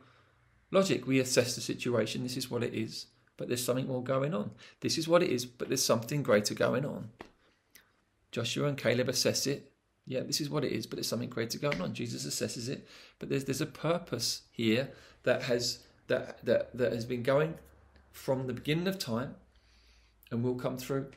logic. 0.72 1.08
We 1.08 1.20
assess 1.20 1.56
the 1.56 1.62
situation. 1.62 2.24
This 2.24 2.38
is 2.38 2.52
what 2.52 2.64
it 2.64 2.74
is, 2.74 3.08
but 3.38 3.48
there's 3.48 3.64
something 3.64 3.88
more 3.88 4.04
going 4.04 4.34
on. 4.34 4.52
This 4.82 4.98
is 4.98 5.08
what 5.08 5.24
it 5.24 5.30
is, 5.30 5.46
but 5.46 5.70
there's 5.70 5.84
something 5.84 6.24
greater 6.24 6.54
going 6.54 6.86
on. 6.86 7.10
Joshua 8.32 8.68
and 8.68 8.78
Caleb 8.78 9.10
assess 9.10 9.48
it. 9.48 9.72
Yeah, 10.06 10.22
this 10.22 10.42
is 10.42 10.50
what 10.50 10.66
it 10.66 10.72
is, 10.72 10.88
but 10.88 10.98
there's 10.98 11.08
something 11.08 11.30
greater 11.30 11.60
going 11.60 11.82
on. 11.82 11.94
Jesus 11.94 12.26
assesses 12.26 12.68
it, 12.68 12.88
but 13.20 13.30
there's 13.30 13.46
there's 13.46 13.62
a 13.62 13.66
purpose 13.68 14.42
here 14.52 14.92
that 15.24 15.44
has 15.44 15.80
that 16.08 16.44
that 16.46 16.76
that 16.76 16.92
has 16.94 17.06
been 17.06 17.24
going 17.24 17.56
from 18.12 18.48
the 18.48 18.54
beginning 18.54 18.88
of 18.88 18.98
time, 18.98 19.36
and 20.32 20.44
will 20.44 20.56
come 20.56 20.78
through 20.78 21.12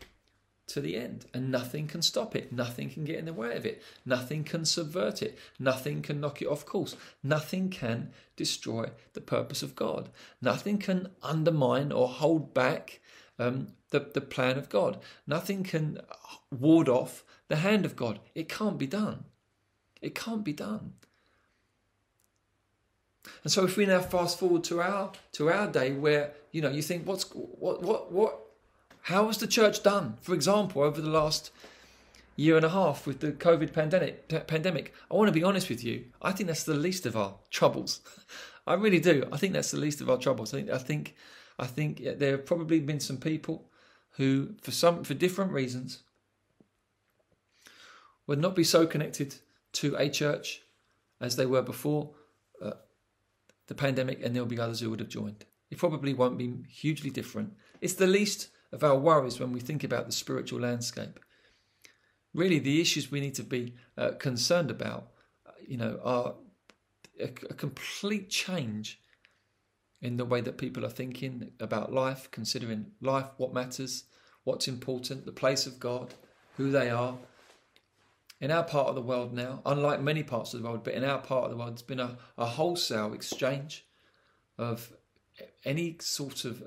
to 0.72 0.80
the 0.80 0.96
end, 0.96 1.26
and 1.34 1.50
nothing 1.50 1.86
can 1.86 2.02
stop 2.02 2.34
it. 2.34 2.52
Nothing 2.52 2.90
can 2.90 3.04
get 3.04 3.18
in 3.18 3.26
the 3.26 3.32
way 3.32 3.56
of 3.56 3.66
it. 3.66 3.82
Nothing 4.06 4.42
can 4.42 4.64
subvert 4.64 5.22
it. 5.22 5.38
Nothing 5.58 6.02
can 6.02 6.20
knock 6.20 6.40
it 6.40 6.48
off 6.48 6.64
course. 6.64 6.96
Nothing 7.22 7.68
can 7.68 8.10
destroy 8.36 8.90
the 9.12 9.20
purpose 9.20 9.62
of 9.62 9.76
God. 9.76 10.08
Nothing 10.40 10.78
can 10.78 11.08
undermine 11.22 11.92
or 11.92 12.08
hold 12.08 12.54
back 12.54 13.00
um, 13.38 13.68
the, 13.90 14.00
the 14.00 14.20
plan 14.20 14.56
of 14.56 14.68
God. 14.68 14.98
Nothing 15.26 15.62
can 15.62 16.00
ward 16.50 16.88
off 16.88 17.22
the 17.48 17.56
hand 17.56 17.84
of 17.84 17.94
God. 17.94 18.18
It 18.34 18.48
can't 18.48 18.78
be 18.78 18.86
done. 18.86 19.24
It 20.00 20.14
can't 20.14 20.44
be 20.44 20.52
done. 20.52 20.94
And 23.44 23.52
so 23.52 23.64
if 23.64 23.76
we 23.76 23.86
now 23.86 24.00
fast 24.00 24.38
forward 24.38 24.64
to 24.64 24.80
our 24.80 25.12
to 25.32 25.50
our 25.50 25.68
day 25.68 25.92
where 25.92 26.32
you 26.50 26.60
know 26.60 26.70
you 26.70 26.82
think 26.82 27.06
what's 27.06 27.24
what 27.32 27.82
what 27.82 28.10
what 28.10 28.40
how 29.02 29.26
has 29.26 29.38
the 29.38 29.46
church 29.46 29.82
done, 29.82 30.16
for 30.20 30.34
example, 30.34 30.82
over 30.82 31.00
the 31.00 31.10
last 31.10 31.50
year 32.36 32.56
and 32.56 32.64
a 32.64 32.70
half 32.70 33.06
with 33.06 33.20
the 33.20 33.32
COVID 33.32 33.72
pandemic? 33.72 34.28
Pandemic. 34.46 34.94
I 35.10 35.14
want 35.14 35.28
to 35.28 35.32
be 35.32 35.42
honest 35.42 35.68
with 35.68 35.82
you. 35.82 36.04
I 36.20 36.32
think 36.32 36.46
that's 36.46 36.64
the 36.64 36.74
least 36.74 37.04
of 37.04 37.16
our 37.16 37.34
troubles. 37.50 38.00
I 38.66 38.74
really 38.74 39.00
do. 39.00 39.26
I 39.32 39.38
think 39.38 39.54
that's 39.54 39.72
the 39.72 39.78
least 39.78 40.00
of 40.00 40.08
our 40.08 40.18
troubles. 40.18 40.54
I 40.54 40.58
think. 40.58 40.70
I 40.70 40.78
think. 40.78 41.16
I 41.58 41.66
think 41.66 42.02
there 42.18 42.32
have 42.32 42.46
probably 42.46 42.80
been 42.80 43.00
some 43.00 43.18
people 43.18 43.68
who, 44.12 44.54
for 44.62 44.70
some 44.70 45.04
for 45.04 45.14
different 45.14 45.52
reasons, 45.52 46.04
would 48.26 48.38
not 48.38 48.54
be 48.54 48.64
so 48.64 48.86
connected 48.86 49.34
to 49.72 49.96
a 49.96 50.08
church 50.08 50.62
as 51.20 51.36
they 51.36 51.46
were 51.46 51.62
before 51.62 52.10
uh, 52.62 52.72
the 53.66 53.74
pandemic, 53.74 54.24
and 54.24 54.34
there'll 54.34 54.48
be 54.48 54.60
others 54.60 54.80
who 54.80 54.90
would 54.90 55.00
have 55.00 55.08
joined. 55.08 55.44
It 55.70 55.78
probably 55.78 56.14
won't 56.14 56.38
be 56.38 56.54
hugely 56.68 57.10
different. 57.10 57.54
It's 57.80 57.94
the 57.94 58.06
least 58.06 58.48
of 58.72 58.82
our 58.82 58.96
worries 58.96 59.38
when 59.38 59.52
we 59.52 59.60
think 59.60 59.84
about 59.84 60.06
the 60.06 60.12
spiritual 60.12 60.60
landscape. 60.60 61.20
Really, 62.34 62.58
the 62.58 62.80
issues 62.80 63.10
we 63.10 63.20
need 63.20 63.34
to 63.34 63.42
be 63.42 63.74
uh, 63.98 64.12
concerned 64.18 64.70
about, 64.70 65.08
you 65.66 65.76
know, 65.76 66.00
are 66.02 66.34
a, 67.20 67.24
a 67.24 67.54
complete 67.54 68.30
change 68.30 69.00
in 70.00 70.16
the 70.16 70.24
way 70.24 70.40
that 70.40 70.58
people 70.58 70.84
are 70.84 70.90
thinking 70.90 71.52
about 71.60 71.92
life, 71.92 72.30
considering 72.30 72.92
life, 73.00 73.26
what 73.36 73.52
matters, 73.52 74.04
what's 74.44 74.66
important, 74.66 75.26
the 75.26 75.32
place 75.32 75.66
of 75.66 75.78
God, 75.78 76.14
who 76.56 76.70
they 76.70 76.90
are. 76.90 77.16
In 78.40 78.50
our 78.50 78.64
part 78.64 78.88
of 78.88 78.96
the 78.96 79.02
world 79.02 79.32
now, 79.32 79.62
unlike 79.64 80.00
many 80.00 80.24
parts 80.24 80.52
of 80.52 80.60
the 80.60 80.68
world, 80.68 80.82
but 80.82 80.94
in 80.94 81.04
our 81.04 81.18
part 81.18 81.44
of 81.44 81.50
the 81.50 81.56
world, 81.56 81.74
there's 81.74 81.82
been 81.82 82.00
a, 82.00 82.18
a 82.36 82.46
wholesale 82.46 83.12
exchange 83.12 83.86
of 84.58 84.92
any 85.64 85.96
sort 86.00 86.44
of 86.44 86.62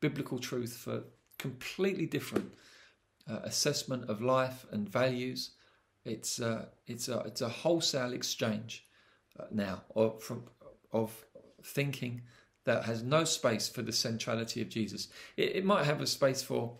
biblical 0.00 0.40
truth 0.40 0.76
for 0.76 1.04
completely 1.38 2.06
different 2.06 2.52
uh, 3.28 3.40
assessment 3.44 4.08
of 4.08 4.22
life 4.22 4.66
and 4.70 4.88
values. 4.88 5.50
It's 6.04 6.40
uh, 6.40 6.66
it's 6.86 7.08
a 7.08 7.20
it's 7.20 7.40
a 7.40 7.48
wholesale 7.48 8.12
exchange 8.12 8.86
uh, 9.38 9.44
now 9.50 9.82
of 9.94 10.22
from 10.22 10.44
of 10.92 11.24
thinking 11.62 12.22
that 12.64 12.84
has 12.84 13.02
no 13.02 13.24
space 13.24 13.68
for 13.68 13.82
the 13.82 13.92
centrality 13.92 14.60
of 14.60 14.68
Jesus. 14.68 15.08
It, 15.36 15.56
it 15.56 15.64
might 15.64 15.84
have 15.84 16.00
a 16.00 16.06
space 16.06 16.42
for 16.42 16.76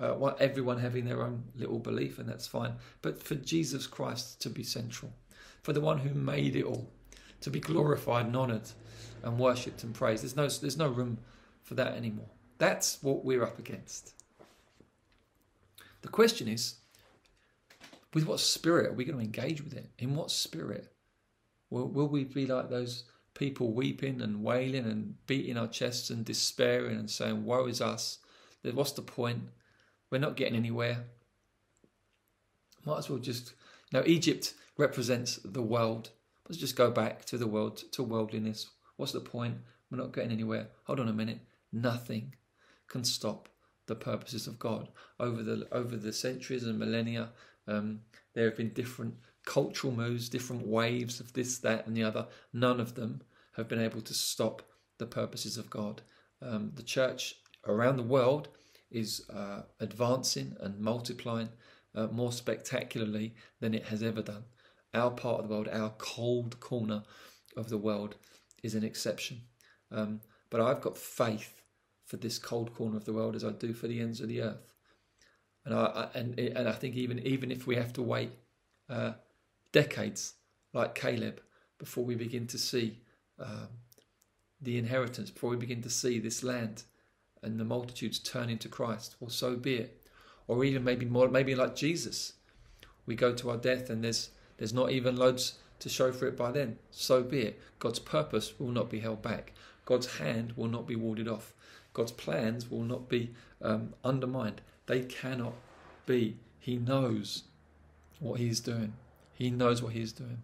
uh, 0.00 0.14
everyone 0.40 0.78
having 0.78 1.04
their 1.04 1.22
own 1.22 1.44
little 1.54 1.78
belief, 1.78 2.18
and 2.18 2.28
that's 2.28 2.46
fine. 2.46 2.74
But 3.02 3.22
for 3.22 3.34
Jesus 3.36 3.86
Christ 3.86 4.40
to 4.42 4.50
be 4.50 4.62
central, 4.62 5.12
for 5.62 5.72
the 5.72 5.80
one 5.80 5.98
who 5.98 6.14
made 6.14 6.56
it 6.56 6.64
all, 6.64 6.90
to 7.42 7.50
be 7.50 7.60
glorified 7.60 8.26
and 8.26 8.36
honoured 8.36 8.68
and 9.22 9.38
worshipped 9.38 9.84
and 9.84 9.94
praised, 9.94 10.22
there's 10.22 10.36
no 10.36 10.48
there's 10.48 10.76
no 10.76 10.88
room 10.88 11.18
for 11.62 11.74
that 11.74 11.94
anymore. 11.94 12.30
That's 12.58 13.02
what 13.02 13.24
we're 13.24 13.42
up 13.42 13.58
against. 13.58 14.14
The 16.02 16.08
question 16.08 16.48
is, 16.48 16.76
with 18.12 18.26
what 18.26 18.40
spirit 18.40 18.90
are 18.90 18.92
we 18.92 19.04
going 19.04 19.18
to 19.18 19.24
engage 19.24 19.62
with 19.62 19.74
it? 19.74 19.90
In 19.98 20.14
what 20.14 20.30
spirit? 20.30 20.92
Will, 21.70 21.88
will 21.88 22.08
we 22.08 22.24
be 22.24 22.46
like 22.46 22.70
those 22.70 23.04
people 23.34 23.72
weeping 23.72 24.20
and 24.20 24.44
wailing 24.44 24.84
and 24.84 25.14
beating 25.26 25.56
our 25.56 25.66
chests 25.66 26.10
and 26.10 26.24
despairing 26.24 26.96
and 26.96 27.10
saying, 27.10 27.44
Woe 27.44 27.66
is 27.66 27.80
us? 27.80 28.18
What's 28.62 28.92
the 28.92 29.02
point? 29.02 29.48
We're 30.10 30.18
not 30.18 30.36
getting 30.36 30.56
anywhere. 30.56 31.04
Might 32.84 32.98
as 32.98 33.10
well 33.10 33.18
just. 33.18 33.54
Now, 33.92 34.02
Egypt 34.06 34.54
represents 34.76 35.36
the 35.44 35.62
world. 35.62 36.10
Let's 36.48 36.60
just 36.60 36.76
go 36.76 36.90
back 36.90 37.24
to 37.26 37.38
the 37.38 37.46
world, 37.46 37.82
to 37.92 38.02
worldliness. 38.02 38.68
What's 38.96 39.12
the 39.12 39.20
point? 39.20 39.56
We're 39.90 39.98
not 39.98 40.12
getting 40.12 40.32
anywhere. 40.32 40.68
Hold 40.84 41.00
on 41.00 41.08
a 41.08 41.12
minute. 41.12 41.40
Nothing 41.72 42.34
can 42.88 43.04
stop 43.04 43.48
the 43.86 43.94
purposes 43.94 44.46
of 44.46 44.58
God. 44.58 44.88
Over 45.20 45.42
the 45.42 45.68
over 45.72 45.96
the 45.96 46.12
centuries 46.12 46.64
and 46.64 46.78
millennia, 46.78 47.30
um, 47.66 48.00
there 48.34 48.46
have 48.46 48.56
been 48.56 48.72
different 48.72 49.14
cultural 49.44 49.92
moves, 49.92 50.28
different 50.28 50.66
waves 50.66 51.20
of 51.20 51.32
this, 51.32 51.58
that, 51.58 51.86
and 51.86 51.96
the 51.96 52.02
other. 52.02 52.26
None 52.52 52.80
of 52.80 52.94
them 52.94 53.22
have 53.56 53.68
been 53.68 53.80
able 53.80 54.00
to 54.00 54.14
stop 54.14 54.62
the 54.98 55.06
purposes 55.06 55.56
of 55.56 55.70
God. 55.70 56.02
Um, 56.40 56.72
the 56.74 56.82
church 56.82 57.36
around 57.66 57.96
the 57.96 58.02
world 58.02 58.48
is 58.90 59.28
uh, 59.30 59.62
advancing 59.80 60.56
and 60.60 60.78
multiplying 60.78 61.48
uh, 61.94 62.06
more 62.08 62.32
spectacularly 62.32 63.34
than 63.60 63.74
it 63.74 63.84
has 63.84 64.02
ever 64.02 64.22
done. 64.22 64.44
Our 64.94 65.10
part 65.10 65.40
of 65.40 65.48
the 65.48 65.54
world, 65.54 65.68
our 65.72 65.90
cold 65.98 66.60
corner 66.60 67.02
of 67.56 67.68
the 67.68 67.78
world, 67.78 68.16
is 68.62 68.74
an 68.74 68.84
exception. 68.84 69.42
Um, 69.90 70.20
but 70.50 70.60
I've 70.60 70.80
got 70.80 70.96
faith 70.96 71.62
for 72.04 72.16
this 72.16 72.38
cold 72.38 72.74
corner 72.74 72.96
of 72.96 73.04
the 73.04 73.12
world 73.12 73.34
as 73.34 73.44
I 73.44 73.50
do 73.50 73.72
for 73.72 73.88
the 73.88 74.00
ends 74.00 74.20
of 74.20 74.28
the 74.28 74.42
earth. 74.42 74.66
And 75.64 75.74
I, 75.74 75.84
I 75.84 76.18
and 76.18 76.38
and 76.38 76.68
I 76.68 76.72
think 76.72 76.94
even 76.94 77.18
even 77.20 77.50
if 77.50 77.66
we 77.66 77.76
have 77.76 77.92
to 77.94 78.02
wait 78.02 78.30
uh, 78.88 79.12
decades 79.72 80.34
like 80.72 80.94
Caleb 80.94 81.40
before 81.78 82.04
we 82.04 82.14
begin 82.14 82.46
to 82.48 82.58
see 82.58 82.98
um, 83.38 83.68
the 84.60 84.78
inheritance, 84.78 85.30
before 85.30 85.50
we 85.50 85.56
begin 85.56 85.82
to 85.82 85.90
see 85.90 86.18
this 86.18 86.42
land 86.42 86.84
and 87.42 87.58
the 87.58 87.64
multitudes 87.64 88.18
turn 88.18 88.48
into 88.48 88.68
Christ, 88.68 89.16
well, 89.20 89.30
so 89.30 89.56
be 89.56 89.76
it. 89.76 90.00
Or 90.46 90.64
even 90.64 90.84
maybe 90.84 91.06
more, 91.06 91.28
maybe 91.28 91.54
like 91.54 91.74
Jesus, 91.74 92.34
we 93.06 93.14
go 93.14 93.32
to 93.34 93.50
our 93.50 93.56
death 93.56 93.88
and 93.88 94.04
there's 94.04 94.30
there's 94.58 94.74
not 94.74 94.90
even 94.90 95.16
loads 95.16 95.58
to 95.80 95.88
show 95.88 96.12
for 96.12 96.26
it 96.26 96.36
by 96.36 96.52
then. 96.52 96.78
So 96.90 97.22
be 97.22 97.40
it. 97.40 97.60
God's 97.78 97.98
purpose 97.98 98.58
will 98.58 98.70
not 98.70 98.90
be 98.90 99.00
held 99.00 99.22
back. 99.22 99.52
God's 99.84 100.18
hand 100.18 100.52
will 100.56 100.68
not 100.68 100.86
be 100.86 100.96
warded 100.96 101.28
off. 101.28 101.53
God's 101.94 102.12
plans 102.12 102.70
will 102.70 102.82
not 102.82 103.08
be 103.08 103.30
um, 103.62 103.94
undermined. 104.04 104.60
They 104.86 105.00
cannot 105.00 105.54
be. 106.04 106.36
He 106.58 106.76
knows 106.76 107.44
what 108.20 108.38
He 108.38 108.48
is 108.48 108.60
doing. 108.60 108.92
He 109.32 109.50
knows 109.50 109.82
what 109.82 109.94
He 109.94 110.02
is 110.02 110.12
doing. 110.12 110.42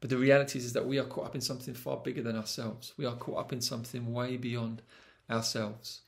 But 0.00 0.10
the 0.10 0.18
reality 0.18 0.58
is, 0.58 0.64
is 0.66 0.72
that 0.72 0.86
we 0.86 0.98
are 0.98 1.04
caught 1.04 1.26
up 1.26 1.34
in 1.34 1.40
something 1.40 1.74
far 1.74 1.98
bigger 1.98 2.22
than 2.22 2.36
ourselves. 2.36 2.92
We 2.96 3.06
are 3.06 3.14
caught 3.14 3.38
up 3.38 3.52
in 3.52 3.60
something 3.60 4.12
way 4.12 4.36
beyond 4.36 4.82
ourselves. 5.30 6.02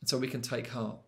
And 0.00 0.08
so 0.08 0.18
we 0.18 0.28
can 0.28 0.42
take 0.42 0.68
heart. 0.68 0.98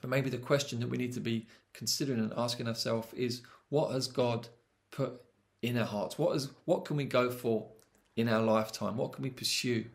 But 0.00 0.10
maybe 0.10 0.30
the 0.30 0.38
question 0.38 0.80
that 0.80 0.88
we 0.88 0.98
need 0.98 1.12
to 1.14 1.20
be 1.20 1.46
considering 1.72 2.18
and 2.18 2.32
asking 2.36 2.68
ourselves 2.68 3.12
is 3.14 3.42
what 3.68 3.92
has 3.92 4.08
God 4.08 4.48
put 4.90 5.20
in 5.62 5.78
our 5.78 5.86
hearts? 5.86 6.18
What 6.18 6.36
is 6.36 6.50
what 6.64 6.84
can 6.84 6.96
we 6.96 7.04
go 7.04 7.30
for 7.30 7.68
in 8.16 8.28
our 8.28 8.42
lifetime? 8.42 8.96
What 8.96 9.12
can 9.12 9.22
we 9.22 9.30
pursue 9.30 9.86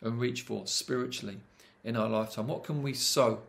and 0.00 0.20
reach 0.20 0.42
for 0.42 0.66
spiritually 0.66 1.38
in 1.84 1.96
our 1.96 2.08
lifetime? 2.08 2.48
What 2.48 2.64
can 2.64 2.82
we 2.82 2.94
sow 2.94 3.40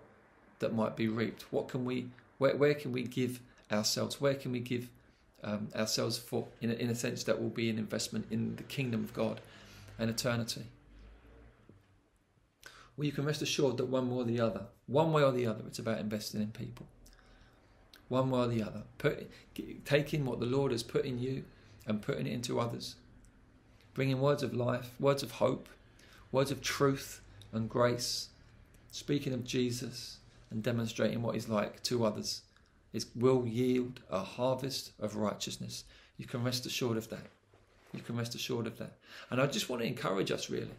that 0.60 0.74
might 0.74 0.96
be 0.96 1.08
reaped? 1.08 1.46
What 1.52 1.68
can 1.68 1.86
we, 1.86 2.08
where, 2.38 2.56
where 2.56 2.74
can 2.74 2.92
we 2.92 3.04
give 3.04 3.40
ourselves? 3.72 4.22
Where 4.22 4.36
can 4.36 4.52
we 4.52 4.60
give 4.60 4.90
um, 5.44 5.68
ourselves 5.76 6.18
for, 6.18 6.48
in 6.62 6.72
a, 6.72 6.74
in 6.74 6.90
a 6.90 6.96
sense, 6.96 7.24
that 7.26 7.42
will 7.42 7.50
be 7.50 7.70
an 7.70 7.78
investment 7.78 8.28
in 8.32 8.56
the 8.56 8.64
kingdom 8.64 9.04
of 9.04 9.14
God 9.14 9.42
and 10.00 10.10
eternity? 10.10 10.64
Well, 12.96 13.06
you 13.06 13.12
can 13.12 13.26
rest 13.26 13.42
assured 13.42 13.78
that 13.78 13.88
one 13.88 14.10
way 14.10 14.22
or 14.22 14.24
the 14.24 14.40
other, 14.40 14.66
one 14.86 15.12
way 15.12 15.24
or 15.24 15.32
the 15.32 15.48
other, 15.48 15.64
it's 15.68 15.80
about 15.80 16.00
investing 16.00 16.42
in 16.42 16.52
people. 16.52 16.86
One 18.08 18.30
way 18.30 18.40
or 18.42 18.48
the 18.48 18.62
other, 18.62 18.84
put, 19.00 19.30
taking 19.86 20.26
what 20.26 20.40
the 20.40 20.46
Lord 20.46 20.72
has 20.72 20.84
put 20.84 21.04
in 21.04 21.18
you 21.18 21.44
and 21.88 22.02
putting 22.02 22.28
it 22.28 22.34
into 22.34 22.60
others 22.60 22.96
bringing 23.94 24.20
words 24.20 24.44
of 24.44 24.54
life, 24.54 24.92
words 25.00 25.24
of 25.24 25.32
hope, 25.32 25.68
words 26.32 26.52
of 26.52 26.62
truth 26.62 27.22
and 27.52 27.70
grace, 27.70 28.30
speaking 28.92 29.34
of 29.34 29.44
Jesus 29.44 30.18
and 30.52 30.64
demonstrating 30.64 31.22
what 31.22 31.36
he's 31.36 31.50
like 31.50 31.82
to 31.84 32.06
others, 32.06 32.42
it 32.92 33.06
will 33.16 33.46
yield 33.48 34.02
a 34.10 34.20
harvest 34.20 34.92
of 35.00 35.16
righteousness. 35.16 35.84
You 36.18 36.26
can 36.26 36.44
rest 36.44 36.66
assured 36.66 36.98
of 36.98 37.10
that. 37.10 37.28
You 37.94 38.02
can 38.02 38.18
rest 38.18 38.36
assured 38.36 38.68
of 38.68 38.78
that. 38.78 38.94
And 39.30 39.42
I 39.42 39.48
just 39.48 39.70
want 39.70 39.82
to 39.82 39.88
encourage 39.88 40.32
us 40.32 40.50
really 40.50 40.70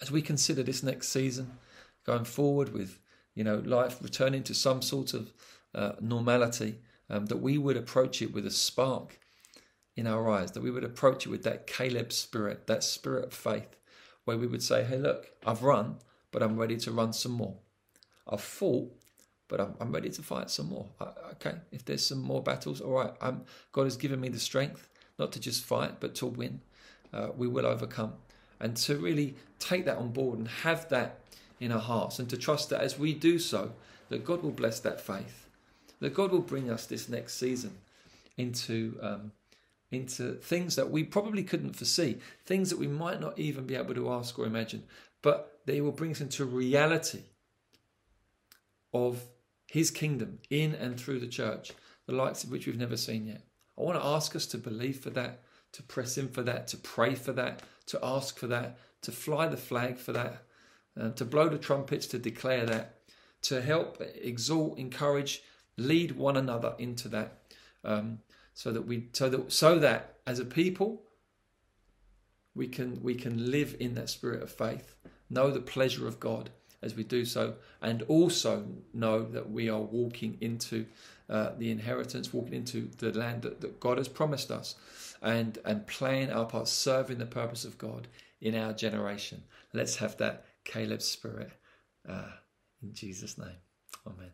as 0.00 0.10
we 0.10 0.22
consider 0.22 0.62
this 0.62 0.82
next 0.82 1.08
season 1.08 1.58
going 2.04 2.24
forward 2.24 2.72
with 2.72 2.98
you 3.34 3.44
know 3.44 3.62
life 3.64 3.98
returning 4.02 4.42
to 4.42 4.54
some 4.54 4.82
sort 4.82 5.14
of 5.14 5.32
uh, 5.74 5.92
normality 6.00 6.78
um, 7.10 7.26
that 7.26 7.36
we 7.36 7.58
would 7.58 7.76
approach 7.76 8.22
it 8.22 8.32
with 8.32 8.46
a 8.46 8.50
spark 8.50 9.18
in 9.98 10.06
our 10.06 10.30
eyes, 10.30 10.52
that 10.52 10.62
we 10.62 10.70
would 10.70 10.84
approach 10.84 11.26
it 11.26 11.28
with 11.28 11.42
that 11.42 11.66
Caleb 11.66 12.12
spirit, 12.12 12.68
that 12.68 12.84
spirit 12.84 13.24
of 13.24 13.32
faith, 13.34 13.76
where 14.24 14.38
we 14.38 14.46
would 14.46 14.62
say, 14.62 14.84
Hey, 14.84 14.96
look, 14.96 15.32
I've 15.44 15.64
run, 15.64 15.96
but 16.30 16.40
I'm 16.40 16.56
ready 16.56 16.76
to 16.76 16.92
run 16.92 17.12
some 17.12 17.32
more. 17.32 17.56
I've 18.28 18.40
fought, 18.40 18.94
but 19.48 19.60
I'm, 19.60 19.74
I'm 19.80 19.90
ready 19.90 20.08
to 20.10 20.22
fight 20.22 20.50
some 20.50 20.68
more. 20.68 20.86
I, 21.00 21.06
okay, 21.32 21.56
if 21.72 21.84
there's 21.84 22.06
some 22.06 22.22
more 22.22 22.40
battles, 22.40 22.80
all 22.80 22.92
right, 22.92 23.10
I'm, 23.20 23.42
God 23.72 23.84
has 23.84 23.96
given 23.96 24.20
me 24.20 24.28
the 24.28 24.38
strength 24.38 24.88
not 25.18 25.32
to 25.32 25.40
just 25.40 25.64
fight, 25.64 25.98
but 25.98 26.14
to 26.16 26.26
win. 26.26 26.60
Uh, 27.12 27.30
we 27.36 27.48
will 27.48 27.66
overcome. 27.66 28.12
And 28.60 28.76
to 28.76 28.96
really 28.96 29.34
take 29.58 29.84
that 29.86 29.96
on 29.96 30.10
board 30.10 30.38
and 30.38 30.46
have 30.46 30.88
that 30.90 31.18
in 31.58 31.72
our 31.72 31.80
hearts, 31.80 32.20
and 32.20 32.30
to 32.30 32.36
trust 32.36 32.70
that 32.70 32.82
as 32.82 33.00
we 33.00 33.14
do 33.14 33.40
so, 33.40 33.72
that 34.10 34.24
God 34.24 34.44
will 34.44 34.52
bless 34.52 34.78
that 34.80 35.00
faith, 35.00 35.48
that 35.98 36.14
God 36.14 36.30
will 36.30 36.38
bring 36.40 36.70
us 36.70 36.86
this 36.86 37.08
next 37.08 37.34
season 37.34 37.78
into 38.36 38.96
um, 39.02 39.32
into 39.90 40.34
things 40.34 40.76
that 40.76 40.90
we 40.90 41.02
probably 41.02 41.42
couldn't 41.42 41.76
foresee, 41.76 42.18
things 42.44 42.70
that 42.70 42.78
we 42.78 42.88
might 42.88 43.20
not 43.20 43.38
even 43.38 43.66
be 43.66 43.74
able 43.74 43.94
to 43.94 44.12
ask 44.12 44.38
or 44.38 44.46
imagine, 44.46 44.84
but 45.22 45.60
they 45.66 45.80
will 45.80 45.92
bring 45.92 46.10
us 46.10 46.20
into 46.20 46.44
reality 46.44 47.22
of 48.92 49.22
His 49.66 49.90
kingdom 49.90 50.38
in 50.50 50.74
and 50.74 50.98
through 50.98 51.20
the 51.20 51.26
church, 51.26 51.72
the 52.06 52.14
likes 52.14 52.44
of 52.44 52.50
which 52.50 52.66
we've 52.66 52.78
never 52.78 52.96
seen 52.96 53.26
yet. 53.26 53.42
I 53.78 53.82
want 53.82 54.00
to 54.00 54.06
ask 54.06 54.34
us 54.36 54.46
to 54.46 54.58
believe 54.58 54.98
for 54.98 55.10
that 55.10 55.40
to 55.72 55.82
press 55.82 56.18
in 56.18 56.28
for 56.28 56.42
that, 56.42 56.68
to 56.68 56.76
pray 56.76 57.14
for 57.14 57.32
that, 57.32 57.62
to 57.86 57.98
ask 58.02 58.38
for 58.38 58.46
that, 58.46 58.78
to 59.02 59.12
fly 59.12 59.46
the 59.48 59.56
flag 59.56 59.98
for 59.98 60.12
that, 60.12 60.42
uh, 61.00 61.10
to 61.10 61.24
blow 61.24 61.48
the 61.48 61.58
trumpets 61.58 62.06
to 62.08 62.18
declare 62.18 62.66
that, 62.66 62.96
to 63.42 63.60
help 63.60 64.02
exalt, 64.20 64.78
encourage, 64.78 65.42
lead 65.76 66.12
one 66.12 66.36
another 66.36 66.74
into 66.78 67.08
that, 67.08 67.38
um, 67.84 68.18
so 68.58 68.72
that 68.72 68.82
we 68.88 69.06
so 69.12 69.28
that 69.28 69.52
so 69.52 69.78
that 69.78 70.16
as 70.26 70.40
a 70.40 70.44
people 70.44 71.04
we 72.56 72.66
can 72.66 73.00
we 73.00 73.14
can 73.14 73.52
live 73.52 73.76
in 73.78 73.94
that 73.94 74.10
spirit 74.10 74.42
of 74.42 74.50
faith, 74.50 74.96
know 75.30 75.52
the 75.52 75.60
pleasure 75.60 76.08
of 76.08 76.18
God 76.18 76.50
as 76.82 76.96
we 76.96 77.04
do 77.04 77.24
so, 77.24 77.54
and 77.80 78.02
also 78.08 78.66
know 78.92 79.22
that 79.22 79.48
we 79.48 79.68
are 79.68 79.80
walking 79.80 80.38
into 80.40 80.86
uh, 81.30 81.50
the 81.56 81.70
inheritance, 81.70 82.32
walking 82.32 82.54
into 82.54 82.90
the 82.98 83.16
land 83.16 83.42
that, 83.42 83.60
that 83.60 83.78
God 83.78 83.96
has 83.96 84.08
promised 84.08 84.50
us, 84.50 84.74
and 85.22 85.58
and 85.64 85.86
playing 85.86 86.32
our 86.32 86.46
part, 86.46 86.66
serving 86.66 87.18
the 87.18 87.26
purpose 87.26 87.64
of 87.64 87.78
God 87.78 88.08
in 88.40 88.56
our 88.56 88.72
generation. 88.72 89.40
Let's 89.72 89.94
have 89.96 90.16
that 90.16 90.46
Caleb 90.64 91.02
spirit 91.02 91.52
uh, 92.08 92.32
in 92.82 92.92
Jesus' 92.92 93.38
name. 93.38 93.60
Amen. 94.04 94.32